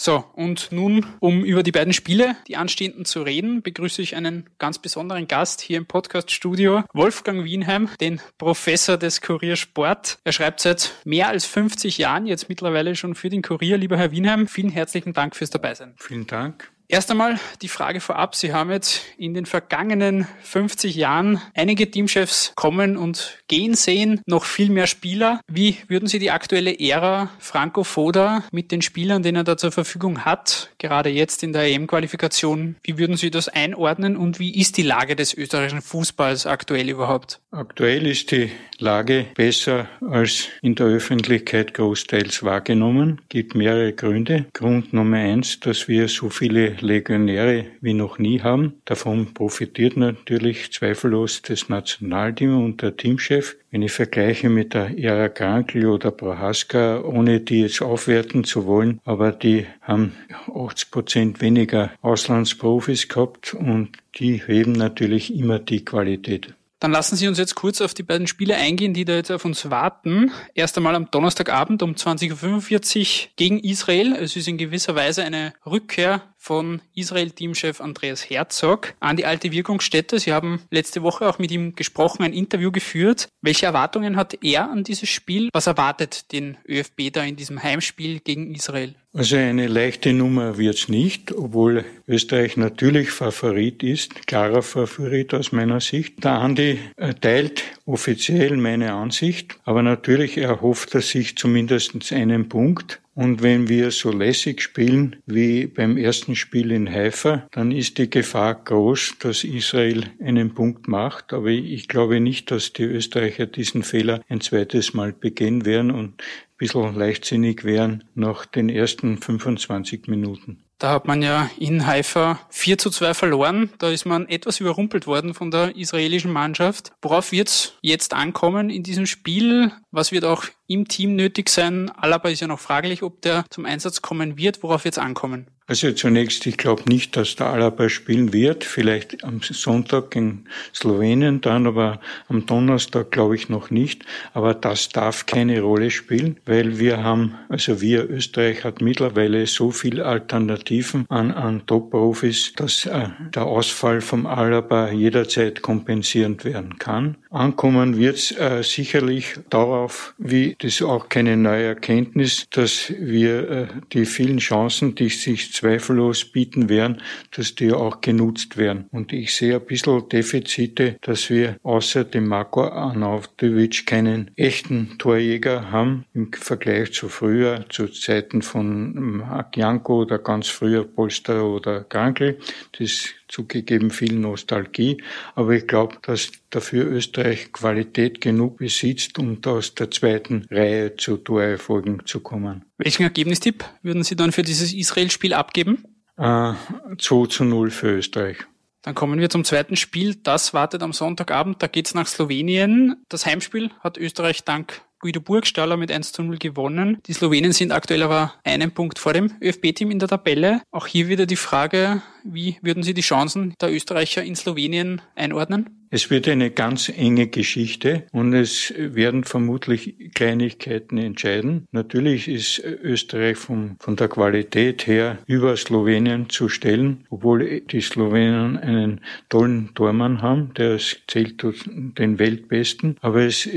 So, 0.00 0.24
und 0.34 0.70
nun, 0.70 1.04
um 1.18 1.44
über 1.44 1.64
die 1.64 1.72
beiden 1.72 1.92
Spiele, 1.92 2.36
die 2.46 2.56
anstehenden, 2.56 3.04
zu 3.04 3.22
reden, 3.22 3.62
begrüße 3.62 4.00
ich 4.00 4.14
einen 4.14 4.48
ganz 4.60 4.78
besonderen 4.78 5.26
Gast 5.26 5.60
hier 5.60 5.76
im 5.76 5.86
Podcast-Studio, 5.86 6.84
Wolfgang 6.92 7.42
Wienheim, 7.42 7.88
den 8.00 8.20
Professor 8.38 8.96
des 8.96 9.20
Kurier 9.20 9.56
Sport. 9.56 10.20
Er 10.22 10.30
schreibt 10.30 10.60
seit 10.60 10.94
mehr 11.04 11.26
als 11.26 11.46
50 11.46 11.98
Jahren 11.98 12.26
jetzt 12.26 12.48
mittlerweile 12.48 12.94
schon 12.94 13.16
für 13.16 13.28
den 13.28 13.42
Kurier. 13.42 13.76
Lieber 13.76 13.96
Herr 13.96 14.12
Wienheim, 14.12 14.46
vielen 14.46 14.70
herzlichen 14.70 15.14
Dank 15.14 15.34
fürs 15.34 15.50
Dabeisein. 15.50 15.94
Vielen 15.96 16.28
Dank. 16.28 16.70
Erst 16.90 17.10
einmal 17.10 17.38
die 17.60 17.68
Frage 17.68 18.00
vorab. 18.00 18.34
Sie 18.34 18.54
haben 18.54 18.70
jetzt 18.70 19.02
in 19.18 19.34
den 19.34 19.44
vergangenen 19.44 20.26
50 20.40 20.96
Jahren 20.96 21.38
einige 21.54 21.90
Teamchefs 21.90 22.54
kommen 22.56 22.96
und 22.96 23.40
gehen 23.46 23.74
sehen, 23.74 24.22
noch 24.24 24.46
viel 24.46 24.70
mehr 24.70 24.86
Spieler. 24.86 25.42
Wie 25.46 25.76
würden 25.88 26.08
Sie 26.08 26.18
die 26.18 26.30
aktuelle 26.30 26.80
Ära 26.80 27.28
Franco 27.40 27.84
Foda 27.84 28.42
mit 28.52 28.72
den 28.72 28.80
Spielern, 28.80 29.22
den 29.22 29.36
er 29.36 29.44
da 29.44 29.58
zur 29.58 29.70
Verfügung 29.70 30.24
hat, 30.24 30.70
gerade 30.78 31.10
jetzt 31.10 31.42
in 31.42 31.52
der 31.52 31.64
EM-Qualifikation, 31.64 32.76
wie 32.82 32.96
würden 32.96 33.18
Sie 33.18 33.30
das 33.30 33.50
einordnen 33.50 34.16
und 34.16 34.38
wie 34.38 34.58
ist 34.58 34.78
die 34.78 34.82
Lage 34.82 35.14
des 35.14 35.34
österreichischen 35.34 35.82
Fußballs 35.82 36.46
aktuell 36.46 36.88
überhaupt? 36.88 37.40
Aktuell 37.50 38.06
ist 38.06 38.30
die 38.30 38.50
Lage 38.78 39.26
besser 39.34 39.88
als 40.00 40.48
in 40.62 40.74
der 40.74 40.86
Öffentlichkeit 40.86 41.74
großteils 41.74 42.42
wahrgenommen. 42.44 43.20
Gibt 43.28 43.54
mehrere 43.54 43.92
Gründe. 43.92 44.46
Grund 44.54 44.94
Nummer 44.94 45.18
eins, 45.18 45.60
dass 45.60 45.88
wir 45.88 46.08
so 46.08 46.30
viele 46.30 46.77
Legionäre 46.80 47.66
wie 47.80 47.94
noch 47.94 48.18
nie 48.18 48.40
haben. 48.40 48.80
Davon 48.84 49.34
profitiert 49.34 49.96
natürlich 49.96 50.72
zweifellos 50.72 51.42
das 51.42 51.68
Nationalteam 51.68 52.64
und 52.64 52.82
der 52.82 52.96
Teamchef. 52.96 53.56
Wenn 53.70 53.82
ich 53.82 53.92
vergleiche 53.92 54.48
mit 54.48 54.74
der 54.74 54.98
Ära 54.98 55.28
Krankl 55.28 55.86
oder 55.86 56.10
Prohaska, 56.10 57.00
ohne 57.02 57.40
die 57.40 57.62
jetzt 57.62 57.82
aufwerten 57.82 58.44
zu 58.44 58.66
wollen, 58.66 59.00
aber 59.04 59.32
die 59.32 59.66
haben 59.82 60.14
80 60.54 60.90
Prozent 60.90 61.40
weniger 61.40 61.90
Auslandsprofis 62.02 63.08
gehabt 63.08 63.54
und 63.54 63.90
die 64.16 64.42
heben 64.46 64.72
natürlich 64.72 65.34
immer 65.34 65.58
die 65.58 65.84
Qualität. 65.84 66.54
Dann 66.80 66.92
lassen 66.92 67.16
Sie 67.16 67.26
uns 67.26 67.38
jetzt 67.38 67.56
kurz 67.56 67.80
auf 67.80 67.92
die 67.92 68.04
beiden 68.04 68.28
Spiele 68.28 68.54
eingehen, 68.54 68.94
die 68.94 69.04
da 69.04 69.14
jetzt 69.14 69.32
auf 69.32 69.44
uns 69.44 69.68
warten. 69.68 70.30
Erst 70.54 70.76
einmal 70.76 70.94
am 70.94 71.10
Donnerstagabend 71.10 71.82
um 71.82 71.94
20.45 71.94 73.24
Uhr 73.24 73.30
gegen 73.34 73.58
Israel. 73.58 74.12
Es 74.12 74.36
ist 74.36 74.46
in 74.46 74.58
gewisser 74.58 74.94
Weise 74.94 75.24
eine 75.24 75.54
Rückkehr 75.66 76.22
von 76.38 76.80
Israel-Teamchef 76.94 77.80
Andreas 77.80 78.30
Herzog 78.30 78.94
an 79.00 79.16
die 79.16 79.26
alte 79.26 79.52
Wirkungsstätte. 79.52 80.18
Sie 80.20 80.32
haben 80.32 80.62
letzte 80.70 81.02
Woche 81.02 81.28
auch 81.28 81.38
mit 81.38 81.50
ihm 81.50 81.74
gesprochen, 81.74 82.22
ein 82.22 82.32
Interview 82.32 82.70
geführt. 82.70 83.28
Welche 83.42 83.66
Erwartungen 83.66 84.16
hat 84.16 84.42
er 84.42 84.70
an 84.70 84.84
dieses 84.84 85.08
Spiel? 85.08 85.50
Was 85.52 85.66
erwartet 85.66 86.32
den 86.32 86.56
ÖFB 86.66 87.12
da 87.12 87.24
in 87.24 87.36
diesem 87.36 87.62
Heimspiel 87.62 88.20
gegen 88.20 88.54
Israel? 88.54 88.94
Also 89.12 89.36
eine 89.36 89.66
leichte 89.66 90.12
Nummer 90.12 90.58
wird's 90.58 90.88
nicht, 90.88 91.32
obwohl 91.32 91.84
Österreich 92.06 92.56
natürlich 92.56 93.10
Favorit 93.10 93.82
ist, 93.82 94.26
klarer 94.26 94.62
Favorit 94.62 95.34
aus 95.34 95.50
meiner 95.50 95.80
Sicht. 95.80 96.22
Der 96.22 96.32
Andi 96.32 96.78
teilt 97.20 97.64
offiziell 97.88 98.56
meine 98.58 98.92
Ansicht, 98.92 99.58
aber 99.64 99.82
natürlich 99.82 100.36
erhofft 100.36 100.94
er 100.94 101.00
sich 101.00 101.36
zumindest 101.36 102.12
einen 102.12 102.48
Punkt. 102.48 103.00
Und 103.14 103.42
wenn 103.42 103.68
wir 103.68 103.90
so 103.90 104.12
lässig 104.12 104.62
spielen 104.62 105.16
wie 105.26 105.66
beim 105.66 105.96
ersten 105.96 106.36
Spiel 106.36 106.70
in 106.70 106.88
Haifa, 106.88 107.48
dann 107.50 107.72
ist 107.72 107.98
die 107.98 108.08
Gefahr 108.08 108.54
groß, 108.54 109.16
dass 109.18 109.42
Israel 109.42 110.04
einen 110.22 110.54
Punkt 110.54 110.86
macht. 110.86 111.32
Aber 111.32 111.48
ich 111.48 111.88
glaube 111.88 112.20
nicht, 112.20 112.50
dass 112.52 112.72
die 112.74 112.84
Österreicher 112.84 113.46
diesen 113.46 113.82
Fehler 113.82 114.20
ein 114.28 114.40
zweites 114.40 114.94
Mal 114.94 115.12
begehen 115.12 115.64
werden 115.64 115.90
und 115.90 116.20
ein 116.20 116.58
bisschen 116.58 116.94
leichtsinnig 116.94 117.64
wären 117.64 118.04
nach 118.14 118.46
den 118.46 118.68
ersten 118.68 119.18
25 119.18 120.06
Minuten. 120.06 120.67
Da 120.78 120.90
hat 120.90 121.08
man 121.08 121.22
ja 121.22 121.50
in 121.58 121.86
Haifa 121.86 122.38
4 122.50 122.78
zu 122.78 122.90
2 122.90 123.14
verloren. 123.14 123.70
Da 123.78 123.90
ist 123.90 124.06
man 124.06 124.28
etwas 124.28 124.60
überrumpelt 124.60 125.08
worden 125.08 125.34
von 125.34 125.50
der 125.50 125.74
israelischen 125.76 126.32
Mannschaft. 126.32 126.92
Worauf 127.02 127.32
wird 127.32 127.48
es 127.48 127.72
jetzt 127.82 128.14
ankommen 128.14 128.70
in 128.70 128.84
diesem 128.84 129.06
Spiel? 129.06 129.72
Was 129.98 130.12
wird 130.12 130.24
auch 130.24 130.44
im 130.68 130.86
Team 130.86 131.16
nötig 131.16 131.48
sein? 131.48 131.90
Alaba 131.90 132.28
ist 132.28 132.38
ja 132.38 132.46
noch 132.46 132.60
fraglich, 132.60 133.02
ob 133.02 133.20
der 133.22 133.44
zum 133.50 133.66
Einsatz 133.66 134.00
kommen 134.00 134.38
wird. 134.38 134.62
Worauf 134.62 134.84
wird 134.84 134.94
es 134.94 134.98
ankommen? 134.98 135.48
Also 135.68 135.92
zunächst, 135.92 136.46
ich 136.46 136.56
glaube 136.56 136.84
nicht, 136.88 137.14
dass 137.14 137.36
der 137.36 137.48
Alaba 137.48 137.90
spielen 137.90 138.32
wird. 138.32 138.64
Vielleicht 138.64 139.22
am 139.22 139.42
Sonntag 139.42 140.16
in 140.16 140.46
Slowenien 140.74 141.42
dann, 141.42 141.66
aber 141.66 142.00
am 142.28 142.46
Donnerstag 142.46 143.10
glaube 143.10 143.34
ich 143.34 143.50
noch 143.50 143.70
nicht. 143.70 144.06
Aber 144.32 144.54
das 144.54 144.88
darf 144.88 145.26
keine 145.26 145.60
Rolle 145.60 145.90
spielen, 145.90 146.38
weil 146.46 146.78
wir 146.78 147.02
haben, 147.02 147.34
also 147.50 147.82
wir 147.82 148.08
Österreich 148.08 148.64
hat 148.64 148.80
mittlerweile 148.80 149.46
so 149.46 149.70
viel 149.70 150.00
Alternativen 150.00 151.04
an, 151.10 151.32
an 151.32 151.66
Top-Profis, 151.66 152.54
dass 152.54 152.86
äh, 152.86 153.08
der 153.34 153.44
Ausfall 153.44 154.00
vom 154.00 154.24
Alaba 154.24 154.90
jederzeit 154.90 155.60
kompensierend 155.60 156.46
werden 156.46 156.78
kann. 156.78 157.18
Ankommen 157.30 157.98
wird 157.98 158.16
es 158.16 158.32
äh, 158.32 158.62
sicherlich 158.62 159.34
darauf, 159.50 160.14
wie 160.16 160.56
das 160.58 160.80
auch 160.80 161.08
keine 161.08 161.36
neue 161.36 161.64
Erkenntnis, 161.64 162.46
dass 162.50 162.92
wir 162.98 163.50
äh, 163.50 163.66
die 163.92 164.06
vielen 164.06 164.38
Chancen, 164.38 164.94
die 164.94 165.10
sich 165.10 165.52
zweifellos 165.52 166.24
bieten 166.24 166.68
werden, 166.68 167.02
dass 167.36 167.54
die 167.54 167.72
auch 167.72 168.00
genutzt 168.00 168.56
werden. 168.56 168.86
Und 168.92 169.12
ich 169.12 169.34
sehe 169.34 169.56
ein 169.56 169.66
bisschen 169.66 170.08
Defizite, 170.08 170.96
dass 171.02 171.28
wir 171.28 171.56
außer 171.62 172.04
dem 172.04 172.26
Marco 172.26 172.64
Arnautovic 172.64 173.86
keinen 173.86 174.30
echten 174.36 174.96
Torjäger 174.98 175.70
haben 175.70 176.06
im 176.14 176.32
Vergleich 176.32 176.92
zu 176.92 177.08
früher, 177.08 177.64
zu 177.68 177.88
Zeiten 177.88 178.40
von 178.40 179.18
Marc 179.18 179.56
Janko 179.56 180.02
oder 180.02 180.18
ganz 180.18 180.48
früher 180.48 180.84
Polster 180.84 181.44
oder 181.44 181.84
Krankel. 181.84 182.38
Das 182.78 183.14
zugegeben 183.28 183.90
viel 183.90 184.14
Nostalgie, 184.14 185.02
aber 185.34 185.52
ich 185.52 185.66
glaube, 185.66 185.96
dass 186.02 186.32
dafür 186.50 186.86
Österreich 186.86 187.52
Qualität 187.52 188.20
genug 188.20 188.58
besitzt, 188.58 189.18
um 189.18 189.38
aus 189.44 189.74
der 189.74 189.90
zweiten 189.90 190.46
Reihe 190.50 190.96
zu 190.96 191.18
Torerfolgen 191.18 192.06
zu 192.06 192.20
kommen. 192.20 192.64
Welchen 192.78 193.02
Ergebnistipp 193.02 193.64
würden 193.82 194.02
Sie 194.02 194.16
dann 194.16 194.32
für 194.32 194.42
dieses 194.42 194.72
Israel-Spiel 194.72 195.34
abgeben? 195.34 195.84
Äh, 196.16 196.54
2 196.98 197.26
zu 197.28 197.44
0 197.44 197.70
für 197.70 197.96
Österreich. 197.98 198.38
Dann 198.82 198.94
kommen 198.94 199.20
wir 199.20 199.28
zum 199.28 199.44
zweiten 199.44 199.76
Spiel. 199.76 200.14
Das 200.14 200.54
wartet 200.54 200.82
am 200.82 200.92
Sonntagabend. 200.92 201.62
Da 201.62 201.66
geht's 201.66 201.94
nach 201.94 202.06
Slowenien. 202.06 202.96
Das 203.08 203.26
Heimspiel 203.26 203.70
hat 203.80 203.98
Österreich 203.98 204.44
dank 204.44 204.82
Guido 205.00 205.20
Burgstaller 205.20 205.76
mit 205.76 205.92
1 205.92 206.12
zu 206.12 206.22
0 206.22 206.38
gewonnen. 206.38 206.98
Die 207.06 207.12
Slowenen 207.12 207.52
sind 207.52 207.70
aktuell 207.70 208.02
aber 208.02 208.34
einen 208.44 208.72
Punkt 208.72 208.98
vor 208.98 209.12
dem 209.12 209.32
ÖFB-Team 209.40 209.90
in 209.90 209.98
der 209.98 210.08
Tabelle. 210.08 210.62
Auch 210.70 210.86
hier 210.86 211.08
wieder 211.08 211.26
die 211.26 211.36
Frage, 211.36 212.02
wie 212.32 212.58
würden 212.62 212.82
Sie 212.82 212.94
die 212.94 213.02
Chancen 213.02 213.54
der 213.60 213.72
Österreicher 213.72 214.22
in 214.22 214.36
Slowenien 214.36 215.00
einordnen? 215.14 215.78
Es 215.90 216.10
wird 216.10 216.28
eine 216.28 216.50
ganz 216.50 216.90
enge 216.90 217.28
Geschichte 217.28 218.04
und 218.12 218.34
es 218.34 218.74
werden 218.76 219.24
vermutlich 219.24 219.94
Kleinigkeiten 220.14 220.98
entscheiden. 220.98 221.66
Natürlich 221.72 222.28
ist 222.28 222.58
Österreich 222.58 223.38
von, 223.38 223.76
von 223.80 223.96
der 223.96 224.08
Qualität 224.08 224.86
her 224.86 225.16
über 225.26 225.56
Slowenien 225.56 226.28
zu 226.28 226.50
stellen, 226.50 227.06
obwohl 227.08 227.62
die 227.62 227.80
Slowenen 227.80 228.58
einen 228.58 229.00
tollen 229.30 229.70
Tormann 229.74 230.20
haben, 230.20 230.52
der 230.54 230.78
zählt 231.06 231.42
den 231.42 232.18
Weltbesten, 232.18 232.96
aber 233.00 233.22
es 233.22 233.48